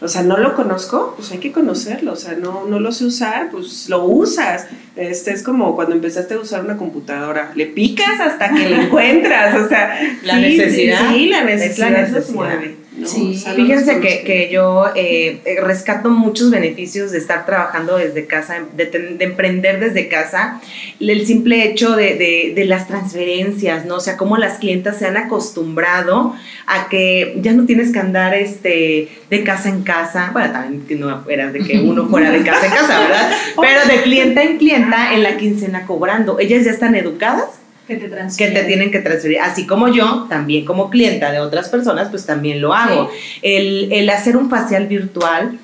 o 0.00 0.08
sea, 0.08 0.22
no 0.22 0.36
lo 0.36 0.54
conozco, 0.54 1.14
pues 1.16 1.30
hay 1.32 1.38
que 1.38 1.52
conocerlo, 1.52 2.12
o 2.12 2.16
sea, 2.16 2.34
no, 2.34 2.66
no 2.66 2.80
lo 2.80 2.92
sé 2.92 3.06
usar, 3.06 3.50
pues 3.50 3.88
lo 3.88 4.04
usas. 4.04 4.66
Este 4.96 5.32
es 5.32 5.42
como 5.42 5.74
cuando 5.74 5.94
empezaste 5.94 6.34
a 6.34 6.38
usar 6.38 6.64
una 6.64 6.76
computadora, 6.76 7.52
le 7.54 7.66
picas 7.66 8.20
hasta 8.20 8.52
que 8.52 8.68
lo 8.68 8.76
encuentras, 8.82 9.54
o 9.62 9.68
sea, 9.68 9.98
la 10.22 10.38
necesidad. 10.38 11.10
Sí, 11.10 11.28
la 11.28 11.44
necesidad, 11.44 11.90
la 11.90 12.02
necesidad. 12.02 12.34
mueve. 12.34 12.83
Sí, 13.02 13.42
fíjense 13.56 13.98
que, 13.98 14.22
que 14.22 14.48
yo 14.52 14.86
eh, 14.94 15.40
eh, 15.44 15.60
rescato 15.60 16.10
muchos 16.10 16.52
beneficios 16.52 17.10
de 17.10 17.18
estar 17.18 17.44
trabajando 17.44 17.96
desde 17.96 18.26
casa, 18.26 18.62
de, 18.72 18.86
de 18.86 19.24
emprender 19.24 19.80
desde 19.80 20.08
casa, 20.08 20.60
el 21.00 21.26
simple 21.26 21.64
hecho 21.64 21.96
de, 21.96 22.14
de, 22.14 22.52
de, 22.54 22.64
las 22.66 22.86
transferencias, 22.86 23.84
¿no? 23.84 23.96
O 23.96 24.00
sea, 24.00 24.16
cómo 24.16 24.36
las 24.36 24.58
clientas 24.58 24.98
se 24.98 25.06
han 25.06 25.16
acostumbrado 25.16 26.36
a 26.66 26.88
que 26.88 27.36
ya 27.42 27.52
no 27.52 27.66
tienes 27.66 27.92
que 27.92 27.98
andar 27.98 28.32
este, 28.32 29.08
de 29.28 29.42
casa 29.42 29.70
en 29.70 29.82
casa, 29.82 30.30
bueno, 30.32 30.52
también 30.52 31.00
no 31.00 31.28
era 31.28 31.50
de 31.50 31.60
que 31.60 31.80
uno 31.80 32.06
fuera 32.06 32.30
de 32.30 32.44
casa 32.44 32.66
en 32.66 32.72
casa, 32.72 33.00
¿verdad? 33.00 33.30
Pero 33.60 33.80
de 33.88 34.02
clienta 34.02 34.42
en 34.44 34.56
clienta 34.58 35.14
en 35.14 35.24
la 35.24 35.36
quincena 35.36 35.84
cobrando. 35.84 36.38
Ellas 36.38 36.64
ya 36.64 36.70
están 36.70 36.94
educadas 36.94 37.63
que 37.86 37.96
te, 37.96 38.08
que 38.08 38.48
te 38.48 38.64
tienen 38.64 38.90
que 38.90 39.00
transferir. 39.00 39.40
Así 39.40 39.66
como 39.66 39.88
yo, 39.88 40.26
también 40.28 40.64
como 40.64 40.90
clienta 40.90 41.32
de 41.32 41.40
otras 41.40 41.68
personas, 41.68 42.08
pues 42.08 42.26
también 42.26 42.60
lo 42.60 42.74
hago. 42.74 43.10
El, 43.42 43.92
el 43.92 44.10
hacer 44.10 44.36
un 44.36 44.50
facial 44.50 44.86
virtual 44.86 45.58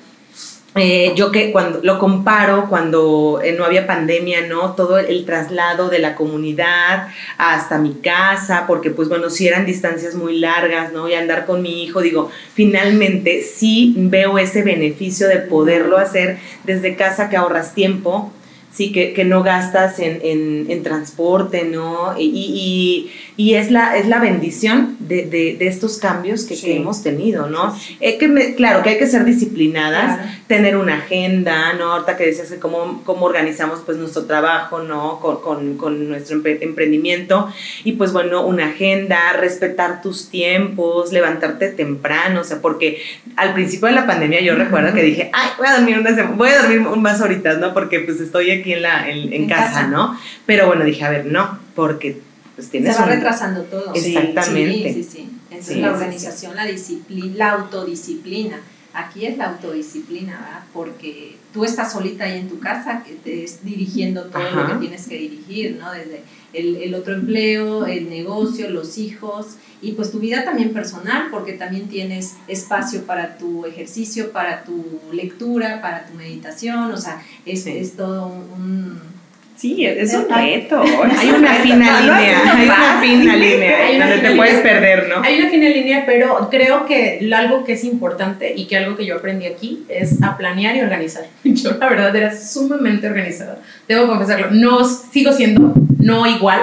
eh, 0.75 1.11
yo 1.17 1.33
que 1.33 1.51
cuando 1.51 1.81
lo 1.83 1.99
comparo 1.99 2.69
cuando 2.69 3.41
eh, 3.43 3.51
no 3.51 3.65
había 3.65 3.85
pandemia, 3.85 4.47
¿no? 4.47 4.73
Todo 4.73 4.99
el 4.99 5.25
traslado 5.25 5.89
de 5.89 5.99
la 5.99 6.15
comunidad 6.15 7.09
hasta 7.37 7.77
mi 7.77 7.95
casa, 7.95 8.63
porque 8.67 8.89
pues 8.89 9.09
bueno, 9.09 9.29
si 9.29 9.49
eran 9.49 9.65
distancias 9.65 10.15
muy 10.15 10.39
largas, 10.39 10.93
¿no? 10.93 11.09
Y 11.09 11.13
andar 11.13 11.45
con 11.45 11.61
mi 11.61 11.83
hijo, 11.83 11.99
digo, 12.01 12.31
finalmente 12.53 13.41
sí 13.43 13.93
veo 13.97 14.37
ese 14.37 14.63
beneficio 14.63 15.27
de 15.27 15.39
poderlo 15.39 15.97
hacer 15.97 16.37
desde 16.63 16.95
casa 16.95 17.29
que 17.29 17.35
ahorras 17.35 17.73
tiempo, 17.73 18.31
sí, 18.71 18.91
que, 18.91 19.13
que 19.13 19.25
no 19.25 19.43
gastas 19.43 19.99
en, 19.99 20.19
en, 20.23 20.69
en 20.69 20.83
transporte, 20.83 21.65
¿no? 21.65 22.17
Y, 22.17 22.25
y, 22.25 23.11
y, 23.37 23.55
es, 23.55 23.71
la, 23.71 23.97
es 23.97 24.07
la 24.07 24.19
bendición 24.19 24.97
de, 24.99 25.25
de, 25.25 25.55
de 25.57 25.67
estos 25.67 25.97
cambios 25.97 26.43
que, 26.43 26.59
que, 26.59 26.75
hemos 26.75 27.03
tenido, 27.03 27.47
¿no? 27.47 27.75
Eh, 27.99 28.17
que 28.17 28.27
me, 28.27 28.55
claro, 28.55 28.83
que 28.83 28.89
hay 28.89 28.97
que 28.97 29.07
ser 29.07 29.25
disciplinadas, 29.25 30.17
claro. 30.17 30.31
tener 30.47 30.77
una 30.77 30.95
agenda, 30.95 31.73
¿no? 31.73 31.93
Ahorita 31.93 32.17
que 32.17 32.25
decías 32.25 32.49
que 32.49 32.59
cómo, 32.59 33.01
cómo 33.05 33.25
organizamos 33.25 33.81
pues 33.85 33.97
nuestro 33.97 34.25
trabajo, 34.25 34.79
¿no? 34.79 35.19
Con, 35.19 35.41
con, 35.41 35.77
con 35.77 36.09
nuestro 36.09 36.41
emprendimiento 36.45 37.51
y 37.83 37.93
pues 37.93 38.13
bueno, 38.13 38.45
una 38.45 38.67
agenda, 38.67 39.33
respetar 39.33 40.01
tus 40.01 40.29
tiempos, 40.29 41.11
levantarte 41.11 41.69
temprano, 41.69 42.41
o 42.41 42.43
sea, 42.43 42.61
porque 42.61 43.01
al 43.35 43.53
principio 43.53 43.87
de 43.87 43.93
la 43.93 44.05
pandemia 44.05 44.41
yo 44.41 44.55
recuerdo 44.55 44.93
que 44.93 45.03
dije, 45.03 45.29
ay, 45.33 45.49
voy 45.57 45.67
a 45.67 45.75
dormir 45.77 45.99
unas, 45.99 46.37
voy 46.37 46.49
a 46.49 46.61
dormir 46.61 46.81
más 46.97 47.21
horitas, 47.21 47.57
¿no? 47.59 47.73
Porque 47.73 47.99
pues 48.01 48.19
estoy 48.19 48.51
aquí 48.51 48.73
en, 48.73 48.81
la, 48.81 49.09
en, 49.09 49.33
en, 49.33 49.33
en 49.33 49.49
casa, 49.49 49.61
casa, 49.61 49.87
¿no? 49.87 50.17
Pero 50.45 50.67
bueno, 50.67 50.83
dije, 50.83 51.03
a 51.03 51.09
ver, 51.09 51.25
no, 51.25 51.59
porque 51.75 52.19
pues 52.61 52.69
tienes... 52.69 52.95
Se 52.95 53.01
va 53.01 53.07
un... 53.07 53.13
retrasando 53.13 53.61
todo. 53.63 53.91
Exactamente. 53.95 54.93
Sí, 54.93 55.03
sí, 55.03 55.09
sí. 55.11 55.29
Esa 55.49 55.63
sí, 55.63 55.73
es 55.73 55.79
la 55.79 55.91
organización, 55.91 56.51
sí, 56.51 56.57
la 56.57 56.65
disciplina, 56.65 57.35
la 57.35 57.51
autodisciplina. 57.53 58.59
Aquí 58.93 59.25
es 59.25 59.37
la 59.37 59.51
autodisciplina, 59.51 60.33
¿verdad? 60.33 60.63
Porque 60.71 61.37
tú 61.53 61.65
estás 61.65 61.91
solita 61.91 62.25
ahí 62.25 62.37
en 62.37 62.49
tu 62.49 62.59
casa, 62.59 63.03
que 63.03 63.13
te 63.13 63.43
es 63.43 63.63
dirigiendo 63.63 64.25
todo 64.25 64.43
Ajá. 64.43 64.61
lo 64.61 64.67
que 64.67 64.75
tienes 64.75 65.07
que 65.07 65.17
dirigir, 65.17 65.77
¿no? 65.79 65.91
Desde 65.91 66.21
el, 66.53 66.75
el, 66.75 66.93
otro 66.93 67.15
empleo, 67.15 67.87
el 67.87 68.09
negocio, 68.09 68.69
los 68.69 68.99
hijos 68.99 69.55
y 69.81 69.93
pues 69.93 70.11
tu 70.11 70.19
vida 70.19 70.43
también 70.43 70.71
personal, 70.71 71.29
porque 71.31 71.53
también 71.53 71.87
tienes 71.87 72.35
espacio 72.47 73.05
para 73.05 73.37
tu 73.37 73.65
ejercicio, 73.65 74.31
para 74.31 74.63
tu 74.63 74.85
lectura, 75.13 75.81
para 75.81 76.05
tu 76.05 76.13
meditación, 76.13 76.91
o 76.91 76.97
sea, 76.97 77.23
es, 77.45 77.63
sí. 77.63 77.77
es 77.77 77.95
todo 77.95 78.27
un, 78.27 78.99
Sí, 79.61 79.85
es 79.85 80.11
un 80.15 80.27
reto. 80.27 80.81
hay 80.81 81.29
una 81.29 81.53
fina 81.53 82.01
línea, 82.01 82.55
hay 82.55 82.65
una 82.65 82.99
fina 82.99 83.35
línea 83.35 84.07
donde 84.07 84.17
te 84.17 84.35
puedes 84.35 84.59
perder, 84.61 85.07
¿no? 85.07 85.21
Hay 85.21 85.39
una 85.39 85.51
fina 85.51 85.69
línea, 85.69 86.03
pero 86.03 86.47
creo 86.49 86.87
que 86.87 87.29
algo 87.31 87.63
que 87.63 87.73
es 87.73 87.83
importante 87.83 88.51
y 88.55 88.65
que 88.65 88.77
algo 88.77 88.97
que 88.97 89.05
yo 89.05 89.17
aprendí 89.17 89.45
aquí 89.45 89.83
es 89.87 90.23
a 90.23 90.35
planear 90.35 90.75
y 90.75 90.81
organizar. 90.81 91.25
Yo 91.43 91.77
la 91.79 91.89
verdad 91.89 92.15
era 92.15 92.35
sumamente 92.35 93.05
organizada, 93.05 93.59
debo 93.87 94.07
confesarlo. 94.07 94.47
No 94.49 94.83
sigo 94.83 95.31
siendo 95.31 95.75
no 95.99 96.25
igual, 96.25 96.61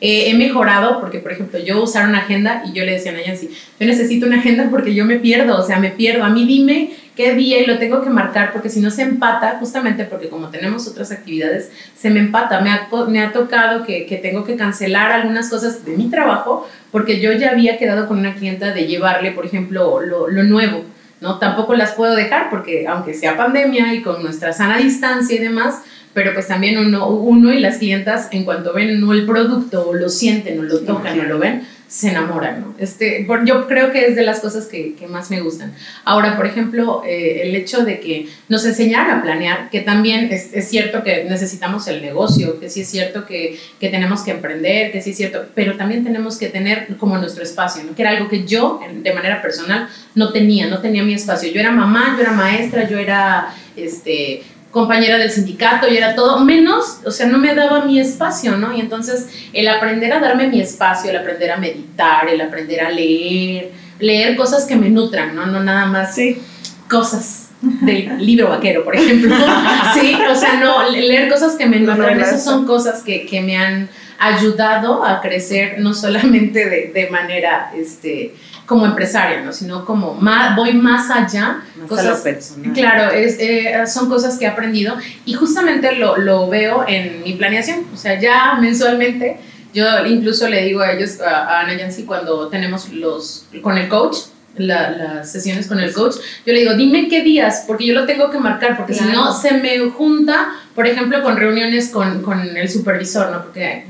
eh, 0.00 0.30
he 0.30 0.34
mejorado 0.34 0.98
porque, 0.98 1.18
por 1.18 1.30
ejemplo, 1.30 1.58
yo 1.58 1.82
usar 1.82 2.08
una 2.08 2.20
agenda 2.20 2.62
y 2.66 2.72
yo 2.72 2.84
le 2.84 2.92
decía 2.92 3.12
a 3.12 3.14
Nancy, 3.14 3.50
yo 3.78 3.86
necesito 3.86 4.26
una 4.26 4.38
agenda 4.38 4.68
porque 4.70 4.94
yo 4.94 5.04
me 5.04 5.20
pierdo, 5.20 5.58
o 5.58 5.62
sea, 5.62 5.78
me 5.78 5.90
pierdo. 5.90 6.24
A 6.24 6.30
mí 6.30 6.46
dime 6.46 6.90
qué 7.16 7.34
día 7.34 7.60
y 7.60 7.66
lo 7.66 7.78
tengo 7.78 8.02
que 8.02 8.10
marcar 8.10 8.52
porque 8.52 8.68
si 8.68 8.80
no 8.80 8.90
se 8.90 9.02
empata, 9.02 9.56
justamente 9.58 10.04
porque 10.04 10.28
como 10.28 10.48
tenemos 10.48 10.86
otras 10.88 11.12
actividades, 11.12 11.70
se 11.96 12.10
me 12.10 12.20
empata. 12.20 12.60
Me 12.60 12.70
ha, 12.70 12.88
me 13.08 13.22
ha 13.22 13.32
tocado 13.32 13.84
que, 13.84 14.06
que 14.06 14.16
tengo 14.16 14.44
que 14.44 14.56
cancelar 14.56 15.12
algunas 15.12 15.50
cosas 15.50 15.84
de 15.84 15.96
mi 15.96 16.10
trabajo 16.10 16.68
porque 16.90 17.20
yo 17.20 17.32
ya 17.32 17.50
había 17.50 17.78
quedado 17.78 18.08
con 18.08 18.18
una 18.18 18.34
clienta 18.34 18.72
de 18.72 18.86
llevarle, 18.86 19.32
por 19.32 19.46
ejemplo, 19.46 20.00
lo, 20.00 20.28
lo 20.28 20.42
nuevo. 20.44 20.84
¿no? 21.20 21.38
Tampoco 21.38 21.74
las 21.74 21.92
puedo 21.92 22.14
dejar 22.14 22.48
porque 22.50 22.86
aunque 22.86 23.14
sea 23.14 23.36
pandemia 23.36 23.94
y 23.94 24.02
con 24.02 24.22
nuestra 24.22 24.52
sana 24.52 24.78
distancia 24.78 25.36
y 25.36 25.38
demás, 25.38 25.82
pero 26.12 26.32
pues 26.34 26.48
también 26.48 26.78
uno, 26.78 27.08
uno 27.08 27.52
y 27.52 27.60
las 27.60 27.78
clientas 27.78 28.28
en 28.32 28.44
cuanto 28.44 28.72
ven 28.72 29.00
no 29.00 29.12
el 29.12 29.26
producto 29.26 29.88
o 29.88 29.94
lo 29.94 30.08
sienten 30.08 30.58
o 30.58 30.62
lo 30.62 30.80
tocan 30.80 31.14
sí, 31.14 31.20
o 31.20 31.24
lo 31.24 31.38
ven, 31.38 31.66
se 31.90 32.10
enamoran, 32.10 32.60
¿no? 32.60 32.74
Este, 32.78 33.26
yo 33.44 33.66
creo 33.66 33.90
que 33.90 34.06
es 34.06 34.14
de 34.14 34.22
las 34.22 34.38
cosas 34.38 34.66
que, 34.66 34.94
que 34.94 35.08
más 35.08 35.28
me 35.28 35.40
gustan. 35.40 35.74
Ahora, 36.04 36.36
por 36.36 36.46
ejemplo, 36.46 37.02
eh, 37.04 37.42
el 37.42 37.56
hecho 37.56 37.84
de 37.84 37.98
que 37.98 38.28
nos 38.48 38.64
enseñaran 38.64 39.18
a 39.18 39.22
planear, 39.22 39.70
que 39.70 39.80
también 39.80 40.28
es, 40.30 40.50
es, 40.52 40.68
cierto 40.68 41.02
que 41.02 41.24
necesitamos 41.24 41.88
el 41.88 42.00
negocio, 42.00 42.60
que 42.60 42.70
sí 42.70 42.82
es 42.82 42.88
cierto 42.88 43.26
que, 43.26 43.58
que, 43.80 43.88
tenemos 43.88 44.20
que 44.20 44.30
emprender, 44.30 44.92
que 44.92 45.02
sí 45.02 45.10
es 45.10 45.16
cierto, 45.16 45.46
pero 45.52 45.76
también 45.76 46.04
tenemos 46.04 46.38
que 46.38 46.48
tener 46.48 46.96
como 46.96 47.18
nuestro 47.18 47.42
espacio, 47.42 47.82
¿no? 47.82 47.96
Que 47.96 48.02
era 48.02 48.12
algo 48.12 48.28
que 48.28 48.46
yo, 48.46 48.80
de 48.94 49.12
manera 49.12 49.42
personal, 49.42 49.88
no 50.14 50.30
tenía, 50.32 50.68
no 50.68 50.78
tenía 50.78 51.02
mi 51.02 51.14
espacio. 51.14 51.50
Yo 51.50 51.58
era 51.58 51.72
mamá, 51.72 52.14
yo 52.14 52.22
era 52.22 52.32
maestra, 52.32 52.88
yo 52.88 52.98
era, 52.98 53.52
este, 53.74 54.44
compañera 54.70 55.18
del 55.18 55.30
sindicato 55.30 55.88
y 55.88 55.96
era 55.96 56.14
todo, 56.14 56.40
menos, 56.40 57.00
o 57.04 57.10
sea, 57.10 57.26
no 57.26 57.38
me 57.38 57.54
daba 57.54 57.84
mi 57.84 57.98
espacio, 57.98 58.56
¿no? 58.56 58.72
Y 58.72 58.80
entonces 58.80 59.28
el 59.52 59.66
aprender 59.68 60.12
a 60.12 60.20
darme 60.20 60.46
mi 60.46 60.60
espacio, 60.60 61.10
el 61.10 61.16
aprender 61.16 61.50
a 61.50 61.56
meditar, 61.56 62.28
el 62.28 62.40
aprender 62.40 62.80
a 62.80 62.90
leer, 62.90 63.72
leer 63.98 64.36
cosas 64.36 64.66
que 64.66 64.76
me 64.76 64.88
nutran, 64.88 65.34
¿no? 65.34 65.46
No 65.46 65.62
nada 65.62 65.86
más 65.86 66.14
sí. 66.14 66.40
cosas 66.88 67.48
del 67.60 68.24
libro 68.24 68.48
vaquero, 68.48 68.84
por 68.84 68.94
ejemplo. 68.94 69.34
sí, 69.94 70.16
o 70.30 70.34
sea, 70.36 70.54
no, 70.54 70.88
leer 70.90 71.28
cosas 71.28 71.56
que 71.56 71.66
me 71.66 71.80
nutran, 71.80 72.16
no, 72.16 72.24
esas 72.24 72.44
son 72.44 72.64
cosas 72.64 73.02
que, 73.02 73.26
que 73.26 73.40
me 73.40 73.56
han 73.56 73.88
ayudado 74.20 75.04
a 75.04 75.20
crecer 75.20 75.80
no 75.80 75.94
solamente 75.94 76.68
de, 76.68 76.92
de 76.94 77.10
manera, 77.10 77.72
este, 77.76 78.34
como 78.70 78.86
empresaria, 78.86 79.42
¿no? 79.42 79.52
sino 79.52 79.84
como 79.84 80.14
más, 80.14 80.54
voy 80.54 80.74
más 80.74 81.10
allá. 81.10 81.64
Más 81.74 81.88
cosas, 81.88 82.06
a 82.06 82.10
lo 82.10 82.22
personal. 82.22 82.72
Claro, 82.72 83.10
es, 83.10 83.36
eh, 83.40 83.74
son 83.88 84.08
cosas 84.08 84.38
que 84.38 84.44
he 84.44 84.48
aprendido 84.48 84.96
y 85.24 85.34
justamente 85.34 85.96
lo, 85.96 86.16
lo, 86.16 86.48
veo 86.48 86.84
en 86.86 87.24
mi 87.24 87.32
planeación. 87.32 87.84
O 87.92 87.96
sea, 87.96 88.20
ya 88.20 88.54
mensualmente, 88.60 89.40
yo 89.74 90.06
incluso 90.06 90.48
le 90.48 90.62
digo 90.62 90.82
a 90.82 90.92
ellos, 90.92 91.20
a, 91.20 91.48
a 91.48 91.60
Ana 91.62 91.76
Yancy, 91.78 92.04
cuando 92.04 92.46
tenemos 92.46 92.92
los, 92.92 93.46
con 93.60 93.76
el 93.76 93.88
coach, 93.88 94.18
la, 94.56 94.90
las 94.90 95.32
sesiones 95.32 95.66
con 95.66 95.80
el 95.80 95.92
coach, 95.92 96.16
yo 96.44 96.52
le 96.52 96.60
digo, 96.60 96.74
dime 96.74 97.08
qué 97.08 97.22
días, 97.22 97.64
porque 97.66 97.86
yo 97.86 97.94
lo 97.94 98.06
tengo 98.06 98.30
que 98.30 98.38
marcar, 98.38 98.76
porque 98.76 98.92
claro. 98.92 99.10
si 99.10 99.16
no 99.16 99.32
se 99.32 99.52
me 99.54 99.78
junta, 99.90 100.48
por 100.74 100.86
ejemplo, 100.86 101.22
con 101.22 101.36
reuniones 101.36 101.90
con, 101.90 102.22
con 102.22 102.56
el 102.56 102.68
supervisor, 102.68 103.30
¿no? 103.30 103.42
Porque 103.42 103.86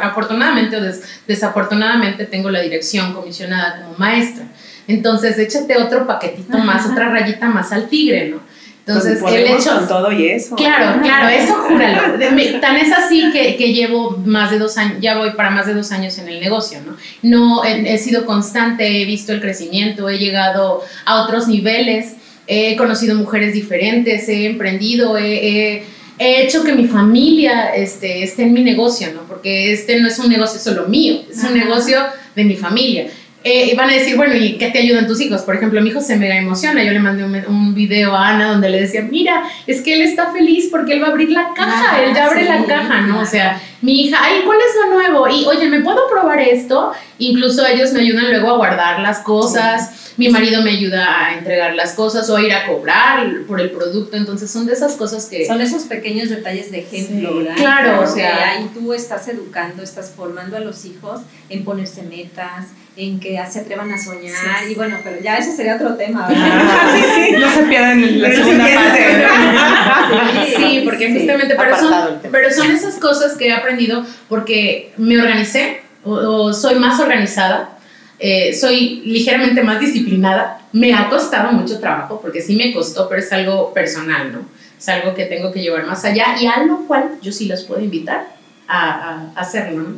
afortunadamente 0.00 0.76
o 0.76 0.80
des 0.80 1.02
desafortunadamente 1.26 2.26
tengo 2.26 2.50
la 2.50 2.60
dirección 2.60 3.12
comisionada 3.12 3.82
como 3.82 3.98
maestra. 3.98 4.44
Entonces, 4.86 5.38
échate 5.38 5.76
otro 5.76 6.06
paquetito 6.06 6.58
más, 6.58 6.86
otra 6.86 7.10
rayita 7.10 7.48
más 7.48 7.72
al 7.72 7.88
tigre, 7.88 8.30
¿no? 8.30 8.40
Entonces, 8.88 9.20
el 9.22 9.46
hecho. 9.46 9.76
Con 9.76 9.88
todo 9.88 10.12
y 10.12 10.28
eso. 10.28 10.56
Claro, 10.56 11.02
claro, 11.02 11.28
eso 11.28 11.54
júralo. 11.68 12.18
Tan 12.60 12.76
es 12.78 12.90
así 12.90 13.30
que, 13.32 13.56
que, 13.56 13.74
llevo 13.74 14.16
más 14.24 14.50
de 14.50 14.58
dos 14.58 14.78
años, 14.78 14.96
ya 15.00 15.18
voy 15.18 15.32
para 15.32 15.50
más 15.50 15.66
de 15.66 15.74
dos 15.74 15.92
años 15.92 16.16
en 16.18 16.28
el 16.28 16.40
negocio, 16.40 16.78
¿no? 16.86 16.96
No 17.22 17.64
he, 17.64 17.94
he 17.94 17.98
sido 17.98 18.24
constante, 18.24 19.02
he 19.02 19.04
visto 19.04 19.32
el 19.32 19.42
crecimiento, 19.42 20.08
he 20.08 20.18
llegado 20.18 20.82
a 21.04 21.22
otros 21.22 21.48
niveles, 21.48 22.14
he 22.46 22.76
conocido 22.76 23.14
mujeres 23.14 23.52
diferentes, 23.52 24.26
he 24.30 24.46
emprendido, 24.46 25.18
he, 25.18 25.34
he, 25.34 25.84
he 26.18 26.42
hecho 26.42 26.64
que 26.64 26.72
mi 26.72 26.86
familia 26.86 27.74
este, 27.74 28.22
esté 28.22 28.44
en 28.44 28.54
mi 28.54 28.62
negocio, 28.62 29.12
¿no? 29.12 29.20
Porque 29.28 29.74
este 29.74 30.00
no 30.00 30.08
es 30.08 30.18
un 30.18 30.30
negocio 30.30 30.58
solo 30.58 30.88
mío, 30.88 31.20
es 31.30 31.44
un 31.44 31.52
negocio 31.58 31.98
de 32.34 32.44
mi 32.44 32.56
familia 32.56 33.08
eh, 33.44 33.74
van 33.76 33.88
a 33.88 33.94
decir, 33.94 34.16
bueno, 34.16 34.34
¿y 34.34 34.58
qué 34.58 34.70
te 34.70 34.80
ayudan 34.80 35.06
tus 35.06 35.20
hijos? 35.20 35.42
Por 35.42 35.54
ejemplo, 35.54 35.80
mi 35.80 35.90
hijo 35.90 36.00
se 36.00 36.16
mega 36.16 36.36
emociona. 36.36 36.82
Yo 36.82 36.92
le 36.92 36.98
mandé 36.98 37.24
un, 37.24 37.34
un, 37.48 37.74
video 37.74 38.14
a 38.14 38.30
Ana 38.30 38.48
donde 38.48 38.68
le 38.68 38.80
decía, 38.80 39.02
mira, 39.02 39.44
es 39.66 39.80
que 39.80 39.94
él 39.94 40.02
está 40.02 40.32
feliz 40.32 40.68
porque 40.70 40.94
él 40.94 41.02
va 41.02 41.06
a 41.06 41.10
abrir 41.10 41.30
la 41.30 41.50
caja, 41.54 41.92
ah, 41.92 42.02
él 42.02 42.14
ya 42.14 42.26
abre 42.26 42.42
sí, 42.42 42.48
la 42.48 42.64
caja, 42.64 43.02
¿no? 43.02 43.20
O 43.20 43.26
sea, 43.26 43.60
mi 43.80 44.02
hija, 44.02 44.18
ay, 44.20 44.42
¿cuál 44.44 44.58
es 44.58 44.74
lo 44.82 44.94
nuevo? 44.94 45.28
Y, 45.28 45.46
oye, 45.46 45.68
¿me 45.68 45.80
puedo 45.80 46.08
probar 46.10 46.40
esto? 46.40 46.92
Incluso 47.18 47.64
ellos 47.64 47.92
me 47.92 48.00
ayudan 48.00 48.30
luego 48.30 48.50
a 48.50 48.56
guardar 48.56 49.00
las 49.00 49.20
cosas. 49.20 49.90
Sí. 49.94 50.07
Mi 50.18 50.28
marido 50.28 50.62
me 50.62 50.72
ayuda 50.72 51.26
a 51.26 51.38
entregar 51.38 51.74
las 51.74 51.94
cosas 51.94 52.28
o 52.28 52.36
a 52.36 52.42
ir 52.42 52.52
a 52.52 52.66
cobrar 52.66 53.26
por 53.46 53.60
el 53.60 53.70
producto. 53.70 54.16
Entonces, 54.16 54.50
son 54.50 54.66
de 54.66 54.74
esas 54.74 54.96
cosas 54.96 55.26
que... 55.26 55.46
Son 55.46 55.60
esos 55.60 55.84
pequeños 55.84 56.28
detalles 56.28 56.70
de 56.70 56.80
ejemplo, 56.80 57.30
sí, 57.30 57.38
¿verdad? 57.38 57.56
Claro, 57.56 58.02
o 58.02 58.06
sea, 58.06 58.50
ahí 58.50 58.70
tú 58.74 58.92
estás 58.92 59.26
educando, 59.28 59.82
estás 59.82 60.12
formando 60.14 60.56
a 60.56 60.60
los 60.60 60.84
hijos 60.84 61.20
en 61.48 61.64
ponerse 61.64 62.02
metas, 62.02 62.66
en 62.98 63.20
que 63.20 63.40
se 63.48 63.60
atrevan 63.60 63.92
a 63.92 63.96
soñar 63.96 64.34
sí. 64.66 64.72
y 64.72 64.74
bueno, 64.74 64.96
pero 65.04 65.20
ya 65.22 65.36
ese 65.36 65.54
sería 65.54 65.76
otro 65.76 65.94
tema, 65.94 66.26
¿verdad? 66.26 66.48
Ah, 66.50 66.92
sí, 66.92 67.04
sí, 67.14 67.36
no 67.38 67.48
se 67.48 67.62
pierdan 67.62 68.20
la 68.20 68.32
segunda 68.32 68.64
parte. 68.74 70.56
sí, 70.56 70.82
porque 70.84 71.12
justamente, 71.12 71.54
pero 71.56 71.78
son, 71.78 72.18
pero 72.32 72.50
son 72.50 72.70
esas 72.72 72.96
cosas 72.96 73.36
que 73.36 73.48
he 73.48 73.52
aprendido 73.52 74.04
porque 74.28 74.92
me 74.96 75.16
organicé 75.16 75.80
o, 76.04 76.12
o 76.12 76.52
soy 76.52 76.74
más 76.80 76.98
organizada, 76.98 77.77
eh, 78.18 78.52
soy 78.54 79.02
ligeramente 79.04 79.62
más 79.62 79.80
disciplinada, 79.80 80.60
me 80.72 80.92
ha 80.94 81.08
costado 81.08 81.52
mucho 81.52 81.78
trabajo 81.80 82.20
porque 82.20 82.40
sí 82.42 82.56
me 82.56 82.72
costó, 82.72 83.08
pero 83.08 83.20
es 83.20 83.32
algo 83.32 83.72
personal, 83.72 84.32
¿no? 84.32 84.40
Es 84.78 84.88
algo 84.88 85.14
que 85.14 85.24
tengo 85.26 85.50
que 85.52 85.60
llevar 85.60 85.86
más 85.86 86.04
allá 86.04 86.36
y 86.40 86.46
a 86.46 86.62
lo 86.64 86.86
cual 86.86 87.12
yo 87.22 87.32
sí 87.32 87.46
las 87.46 87.64
puedo 87.64 87.80
invitar 87.82 88.26
a, 88.66 88.90
a, 88.90 89.32
a 89.34 89.40
hacerlo, 89.40 89.82
¿no? 89.82 89.96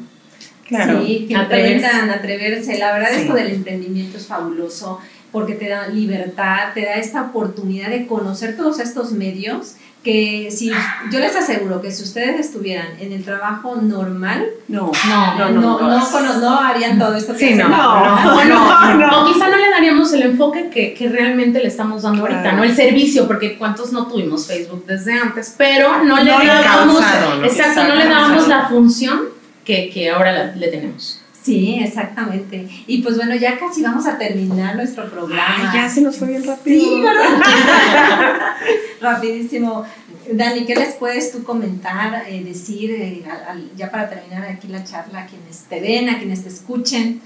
Claro. 0.66 1.04
Sí, 1.04 1.26
que 1.28 1.34
Atreverse. 1.36 1.84
aprendan 1.86 2.10
a 2.10 2.14
atreverse. 2.14 2.78
La 2.78 2.92
verdad, 2.92 3.08
Sí. 3.12 3.20
esto 3.22 3.34
del 3.34 3.48
emprendimiento 3.50 4.16
es 4.18 4.26
fabuloso 4.26 5.00
porque 5.32 5.54
te 5.54 5.68
da 5.68 5.88
libertad, 5.88 6.72
te 6.74 6.84
da 6.84 6.94
esta 6.94 7.22
oportunidad 7.22 7.88
de 7.90 8.06
conocer 8.06 8.56
todos 8.56 8.78
estos 8.80 9.12
medios 9.12 9.74
que 10.02 10.48
si 10.50 10.70
yo 11.12 11.18
les 11.18 11.36
aseguro 11.36 11.82
que 11.82 11.90
si 11.90 12.02
ustedes 12.02 12.40
estuvieran 12.40 12.86
en 13.00 13.12
el 13.12 13.22
trabajo 13.22 13.76
normal, 13.76 14.46
No. 14.68 14.90
No, 15.08 15.38
no, 15.38 15.50
no, 15.50 15.60
no, 15.60 15.80
no. 15.80 15.98
no, 15.98 16.10
cono- 16.10 16.38
no 16.38 16.58
harían 16.60 16.98
todo 16.98 17.14
esto 17.16 17.34
que 17.34 17.38
Sí, 17.50 17.54
no. 17.54 17.68
No, 17.68 18.44
no, 18.44 18.94
no. 18.96 19.22
O 19.22 19.32
quizá 19.32 19.48
no 19.48 19.56
le 19.58 19.68
daríamos 19.68 20.10
el 20.14 20.22
enfoque 20.22 20.70
que, 20.70 20.94
que 20.94 21.08
realmente 21.10 21.60
le 21.60 21.68
estamos 21.68 22.02
dando 22.02 22.22
ahorita, 22.22 22.40
Claro. 22.42 22.56
¿no? 22.56 22.64
El 22.64 22.74
servicio, 22.74 23.26
porque 23.26 23.58
cuántos 23.58 23.92
no 23.92 24.06
tuvimos 24.06 24.46
Facebook 24.46 24.84
desde 24.86 25.12
antes, 25.18 25.54
pero 25.58 26.02
no 26.02 26.16
le 26.16 26.30
No 26.32 26.38
le 26.38 26.46
dábamos, 26.46 27.02
exacto, 27.44 27.84
no 27.84 27.94
le 27.94 28.08
dábamos 28.08 28.48
la 28.48 28.68
función 28.68 29.20
que, 29.66 29.90
que 29.90 30.08
ahora 30.10 30.32
la- 30.32 30.56
le 30.56 30.68
tenemos. 30.68 31.19
Sí, 31.42 31.78
exactamente. 31.82 32.68
Y 32.86 33.00
pues 33.02 33.16
bueno, 33.16 33.34
ya 33.34 33.58
casi 33.58 33.80
vamos 33.82 34.06
a 34.06 34.18
terminar 34.18 34.76
nuestro 34.76 35.08
programa. 35.10 35.70
Ay, 35.72 35.80
ya 35.80 35.88
se 35.88 36.02
nos 36.02 36.16
fue 36.16 36.28
bien 36.28 36.44
rápido. 36.44 36.82
Sí, 36.82 37.00
¿verdad? 37.00 38.50
Rapidísimo. 39.00 39.84
Dani, 40.32 40.64
¿qué 40.66 40.74
les 40.76 40.94
puedes 40.94 41.32
tú 41.32 41.42
comentar, 41.42 42.24
eh, 42.28 42.44
decir, 42.44 42.90
eh, 42.92 43.22
al- 43.28 43.44
al- 43.56 43.70
ya 43.76 43.90
para 43.90 44.08
terminar 44.10 44.44
aquí 44.44 44.68
la 44.68 44.84
charla, 44.84 45.20
a 45.22 45.26
quienes 45.26 45.60
te 45.68 45.80
ven, 45.80 46.08
a 46.08 46.18
quienes 46.18 46.42
te 46.42 46.50
escuchen? 46.50 47.20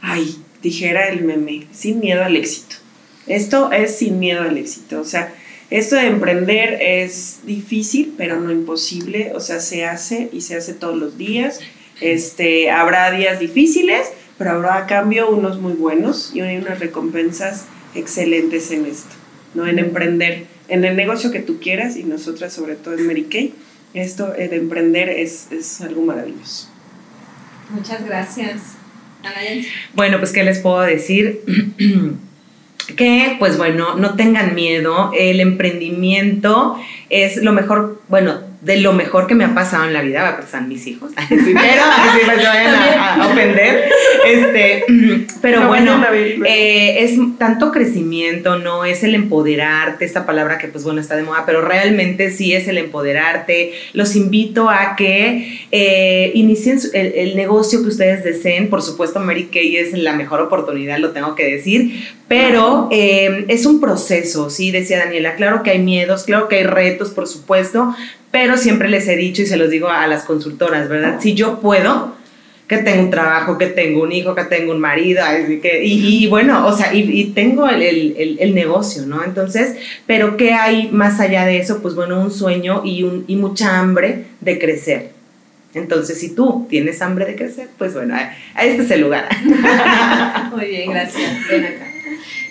Ay, 0.00 0.36
dijera 0.62 1.08
el 1.08 1.22
meme, 1.24 1.66
sin 1.72 1.98
miedo 2.00 2.24
al 2.24 2.36
éxito. 2.36 2.76
Esto 3.26 3.72
es 3.72 3.98
sin 3.98 4.18
miedo 4.20 4.42
al 4.42 4.56
éxito. 4.56 5.00
O 5.00 5.04
sea, 5.04 5.34
esto 5.70 5.96
de 5.96 6.06
emprender 6.06 6.78
es 6.80 7.40
difícil, 7.44 8.14
pero 8.16 8.38
no 8.40 8.52
imposible. 8.52 9.32
O 9.34 9.40
sea, 9.40 9.60
se 9.60 9.84
hace 9.84 10.28
y 10.32 10.42
se 10.42 10.56
hace 10.56 10.72
todos 10.74 10.96
los 10.96 11.18
días. 11.18 11.60
Este, 12.00 12.70
habrá 12.70 13.10
días 13.10 13.38
difíciles, 13.38 14.12
pero 14.38 14.50
habrá 14.50 14.76
a 14.76 14.86
cambio 14.86 15.30
unos 15.30 15.60
muy 15.60 15.74
buenos 15.74 16.32
y 16.34 16.40
hay 16.40 16.56
unas 16.56 16.80
recompensas 16.80 17.66
excelentes 17.94 18.70
en 18.70 18.86
esto, 18.86 19.14
¿no? 19.54 19.66
En 19.66 19.78
emprender, 19.78 20.46
en 20.68 20.84
el 20.84 20.96
negocio 20.96 21.30
que 21.30 21.40
tú 21.40 21.60
quieras 21.60 21.96
y 21.96 22.04
nosotras 22.04 22.52
sobre 22.52 22.74
todo 22.74 22.94
en 22.94 23.06
Mary 23.06 23.24
Kay, 23.24 23.54
esto 23.94 24.34
eh, 24.36 24.48
de 24.48 24.56
emprender 24.56 25.08
es, 25.08 25.52
es 25.52 25.80
algo 25.80 26.02
maravilloso. 26.02 26.68
Muchas 27.70 28.04
gracias. 28.04 28.60
Ana 29.22 29.40
Bueno, 29.94 30.18
pues, 30.18 30.32
¿qué 30.32 30.44
les 30.44 30.58
puedo 30.58 30.80
decir? 30.80 31.40
que, 32.96 33.36
pues 33.38 33.56
bueno, 33.56 33.94
no 33.96 34.14
tengan 34.16 34.54
miedo. 34.54 35.12
El 35.16 35.40
emprendimiento 35.40 36.76
es 37.08 37.38
lo 37.38 37.52
mejor, 37.52 38.02
bueno, 38.08 38.40
de 38.64 38.78
lo 38.78 38.94
mejor 38.94 39.26
que 39.26 39.34
me 39.34 39.44
ha 39.44 39.54
pasado 39.54 39.84
en 39.84 39.92
la 39.92 40.00
vida, 40.00 40.22
va 40.22 40.28
a 40.30 40.40
pasar 40.40 40.66
mis 40.66 40.86
hijos. 40.86 41.12
Pero 41.28 41.38
así 41.38 42.26
me 42.26 42.34
vayan 42.34 42.74
a, 42.74 43.14
a 43.14 43.28
ofender. 43.28 43.90
Este, 44.26 44.84
pero 45.42 45.60
No 45.60 45.68
bueno, 45.68 46.02
eh, 46.46 47.04
es 47.04 47.18
tanto 47.38 47.70
crecimiento, 47.70 48.58
no 48.58 48.84
es 48.84 49.04
el 49.04 49.14
empoderarte, 49.14 50.04
esta 50.04 50.24
palabra 50.24 50.56
que 50.56 50.68
pues 50.68 50.82
bueno 50.82 51.00
está 51.00 51.14
de 51.16 51.22
moda, 51.22 51.44
pero 51.44 51.60
realmente 51.60 52.30
sí 52.30 52.54
es 52.54 52.66
el 52.68 52.78
empoderarte. 52.78 53.72
Los 53.92 54.16
invito 54.16 54.70
a 54.70 54.96
que 54.96 55.66
eh, 55.70 56.30
inicien 56.34 56.78
el, 56.94 57.12
el 57.14 57.36
negocio 57.36 57.82
que 57.82 57.88
ustedes 57.88 58.24
deseen. 58.24 58.70
Por 58.70 58.80
supuesto, 58.80 59.20
Mary 59.20 59.48
Kay 59.52 59.76
es 59.76 59.92
la 59.92 60.14
mejor 60.14 60.40
oportunidad, 60.40 60.98
lo 60.98 61.10
tengo 61.10 61.34
que 61.34 61.44
decir, 61.44 62.02
pero 62.28 62.88
eh, 62.90 63.44
es 63.48 63.66
un 63.66 63.80
proceso, 63.80 64.50
sí, 64.50 64.70
decía 64.70 64.98
Daniela. 64.98 65.34
Claro 65.36 65.62
que 65.62 65.70
hay 65.70 65.78
miedos, 65.78 66.24
claro 66.24 66.48
que 66.48 66.56
hay 66.56 66.64
retos, 66.64 67.10
por 67.10 67.28
supuesto, 67.28 67.94
pero 68.30 68.56
siempre 68.56 68.88
les 68.88 69.06
he 69.08 69.16
dicho 69.16 69.42
y 69.42 69.46
se 69.46 69.56
los 69.56 69.70
digo 69.70 69.88
a 69.88 70.06
las 70.06 70.24
consultoras, 70.24 70.88
¿verdad? 70.88 71.20
Si 71.20 71.34
yo 71.34 71.60
puedo, 71.60 72.14
que 72.66 72.78
tengo 72.78 73.02
un 73.02 73.10
trabajo, 73.10 73.58
que 73.58 73.66
tengo 73.66 74.02
un 74.02 74.10
hijo, 74.10 74.34
que 74.34 74.44
tengo 74.44 74.72
un 74.72 74.80
marido, 74.80 75.22
que, 75.60 75.84
y, 75.84 76.24
y 76.24 76.26
bueno, 76.28 76.66
o 76.66 76.74
sea, 76.74 76.94
y, 76.94 77.00
y 77.02 77.24
tengo 77.26 77.68
el, 77.68 77.82
el- 77.82 78.14
el- 78.18 78.38
el 78.40 78.54
negocio, 78.54 79.04
¿no? 79.06 79.22
Entonces, 79.22 79.76
pero 80.06 80.38
¿qué 80.38 80.54
hay 80.54 80.88
más 80.90 81.20
allá 81.20 81.44
de 81.44 81.58
eso? 81.58 81.82
Pues 81.82 81.94
bueno, 81.94 82.18
un 82.20 82.30
sueño 82.32 82.80
y, 82.84 83.02
un, 83.02 83.24
y 83.28 83.36
mucha 83.36 83.78
hambre 83.78 84.24
de 84.40 84.58
crecer. 84.58 85.10
Entonces, 85.74 86.18
si 86.18 86.34
tú 86.34 86.66
tienes 86.70 87.02
hambre 87.02 87.26
de 87.26 87.36
crecer, 87.36 87.68
pues 87.76 87.92
bueno, 87.92 88.14
a- 88.14 88.32
a 88.54 88.64
este 88.64 88.82
es 88.84 88.90
el 88.92 89.02
lugar. 89.02 89.28
Muy 90.56 90.64
bien, 90.66 90.90
gracias. 90.90 91.30
Ven 91.50 91.64
acá. 91.66 91.86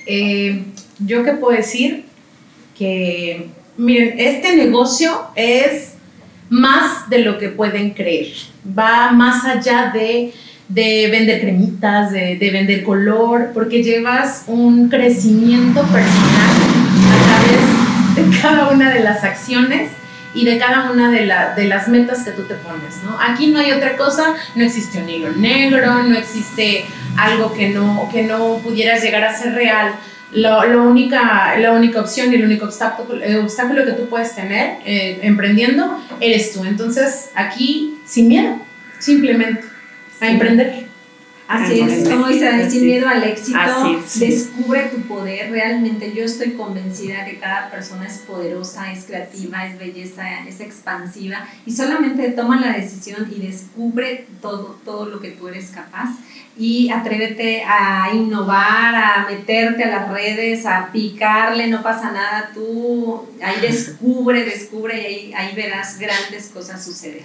Eh, 0.05 0.63
yo 0.99 1.23
qué 1.23 1.33
puedo 1.33 1.55
decir 1.55 2.05
que, 2.77 3.49
miren, 3.77 4.19
este 4.19 4.55
negocio 4.55 5.11
es 5.35 5.93
más 6.49 7.09
de 7.09 7.19
lo 7.19 7.37
que 7.37 7.49
pueden 7.49 7.91
creer. 7.91 8.33
Va 8.77 9.11
más 9.11 9.45
allá 9.45 9.91
de, 9.93 10.33
de 10.67 11.07
vender 11.09 11.41
cremitas, 11.41 12.11
de, 12.11 12.37
de 12.37 12.51
vender 12.51 12.83
color, 12.83 13.51
porque 13.53 13.83
llevas 13.83 14.43
un 14.47 14.89
crecimiento 14.89 15.81
personal 15.81 16.55
a 17.11 18.15
través 18.15 18.31
de 18.31 18.41
cada 18.41 18.69
una 18.69 18.93
de 18.93 18.99
las 18.99 19.23
acciones 19.23 19.89
y 20.33 20.45
de 20.45 20.57
cada 20.57 20.91
una 20.91 21.11
de, 21.11 21.25
la- 21.25 21.53
de 21.55 21.65
las 21.65 21.87
metas 21.87 22.23
que 22.23 22.31
tú 22.31 22.43
te 22.43 22.55
pones, 22.55 23.03
¿no? 23.03 23.17
Aquí 23.19 23.47
no 23.47 23.59
hay 23.59 23.71
otra 23.71 23.95
cosa, 23.97 24.33
no 24.55 24.63
existe 24.63 25.01
un 25.01 25.09
hilo 25.09 25.31
negro, 25.33 26.03
no 26.03 26.17
existe 26.17 26.85
algo 27.17 27.53
que 27.53 27.69
no, 27.69 28.09
que 28.11 28.23
no 28.23 28.57
pudieras 28.63 29.03
llegar 29.03 29.23
a 29.23 29.37
ser 29.37 29.53
real. 29.53 29.93
Lo, 30.31 30.65
lo 30.65 30.83
única, 30.83 31.55
la 31.59 31.73
única 31.73 32.01
opción 32.01 32.31
y 32.31 32.35
el 32.37 32.45
único 32.45 32.65
obstáculo, 32.65 33.23
el 33.23 33.37
obstáculo 33.37 33.85
que 33.85 33.91
tú 33.91 34.09
puedes 34.09 34.33
tener 34.33 34.77
eh, 34.83 35.19
emprendiendo 35.21 36.03
eres 36.19 36.53
tú. 36.53 36.65
Entonces, 36.65 37.29
aquí, 37.35 37.99
sin 38.05 38.27
miedo, 38.29 38.57
simplemente, 38.97 39.61
a 40.19 40.25
Sí. 40.25 40.31
emprender. 40.31 40.82
Así 41.53 41.81
es, 41.81 42.09
como 42.09 42.27
dice 42.27 42.45
Dani, 42.45 42.69
sin 42.69 42.85
miedo 42.85 43.07
al 43.07 43.23
éxito, 43.23 43.59
es. 44.03 44.19
descubre 44.19 44.89
tu 44.93 45.01
poder. 45.01 45.51
Realmente 45.51 46.11
yo 46.15 46.23
estoy 46.23 46.53
convencida 46.53 47.25
que 47.25 47.37
cada 47.37 47.69
persona 47.69 48.07
es 48.07 48.17
poderosa, 48.19 48.91
es 48.91 49.05
creativa, 49.05 49.67
es 49.67 49.77
belleza, 49.77 50.41
es 50.47 50.59
expansiva 50.61 51.45
y 51.65 51.71
solamente 51.71 52.31
toma 52.31 52.59
la 52.59 52.73
decisión 52.73 53.31
y 53.31 53.39
descubre 53.45 54.25
todo, 54.41 54.79
todo 54.83 55.05
lo 55.05 55.19
que 55.19 55.29
tú 55.29 55.47
eres 55.47 55.69
capaz 55.69 56.09
y 56.57 56.89
atrévete 56.89 57.63
a 57.63 58.09
innovar, 58.13 58.95
a 58.95 59.27
meterte 59.29 59.83
a 59.83 59.89
las 59.89 60.09
redes, 60.09 60.65
a 60.65 60.89
picarle, 60.91 61.67
no 61.67 61.83
pasa 61.83 62.11
nada, 62.11 62.49
tú 62.53 63.27
ahí 63.43 63.61
descubre, 63.61 64.43
descubre 64.43 65.01
y 65.01 65.05
ahí, 65.05 65.33
ahí 65.33 65.55
verás 65.55 65.99
grandes 65.99 66.47
cosas 66.47 66.83
suceder. 66.83 67.23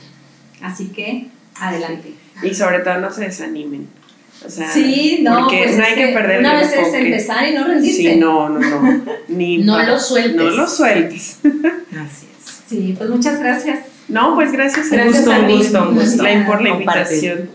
Así 0.62 0.88
que, 0.88 1.28
adelante. 1.60 2.14
Y 2.42 2.54
sobre 2.54 2.80
todo 2.80 2.98
no 2.98 3.10
se 3.10 3.22
desanimen. 3.22 3.97
O 4.46 4.48
sea, 4.50 4.70
Sí, 4.72 5.18
no, 5.22 5.40
porque 5.40 5.62
pues 5.64 5.76
no 5.76 5.82
es 5.82 5.88
hay 5.88 5.94
que 5.96 6.06
perder 6.14 6.40
Una 6.40 6.60
el 6.60 6.66
vez 6.68 6.76
es 6.78 6.94
empezar 6.94 7.48
y 7.48 7.54
no 7.54 7.64
rendirse. 7.64 7.96
Sí, 8.14 8.16
no, 8.16 8.48
no, 8.48 8.58
no. 8.60 9.02
Ni 9.28 9.58
No 9.58 9.74
pa- 9.74 9.82
lo 9.84 9.98
sueltes. 9.98 10.36
No 10.36 10.50
lo 10.50 10.66
sueltes. 10.68 11.38
Así 11.44 12.26
es. 12.38 12.62
Sí, 12.68 12.94
pues 12.96 13.10
muchas 13.10 13.40
gracias. 13.40 13.80
No, 14.08 14.34
pues 14.36 14.52
gracias. 14.52 14.86
Un 14.86 14.92
Gracias 14.92 15.16
gusto, 15.16 15.32
a 15.32 15.38
un 15.40 15.48
gusto, 15.48 15.88
un 15.90 15.94
gusto. 15.96 16.22
La- 16.22 16.46
por 16.46 16.62
la 16.62 16.68
invitación. 16.70 17.50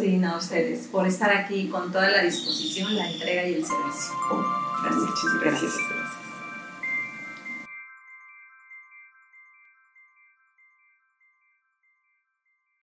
Sí, 0.00 0.16
no, 0.18 0.34
a 0.34 0.38
ustedes, 0.38 0.86
por 0.92 1.06
estar 1.06 1.30
aquí 1.34 1.68
con 1.68 1.90
toda 1.92 2.10
la 2.10 2.22
disposición, 2.22 2.94
la 2.96 3.10
entrega 3.10 3.46
y 3.46 3.54
el 3.54 3.64
servicio. 3.64 4.12
Muchas 4.30 5.40
gracias. 5.42 5.62
Gracias. 5.62 5.72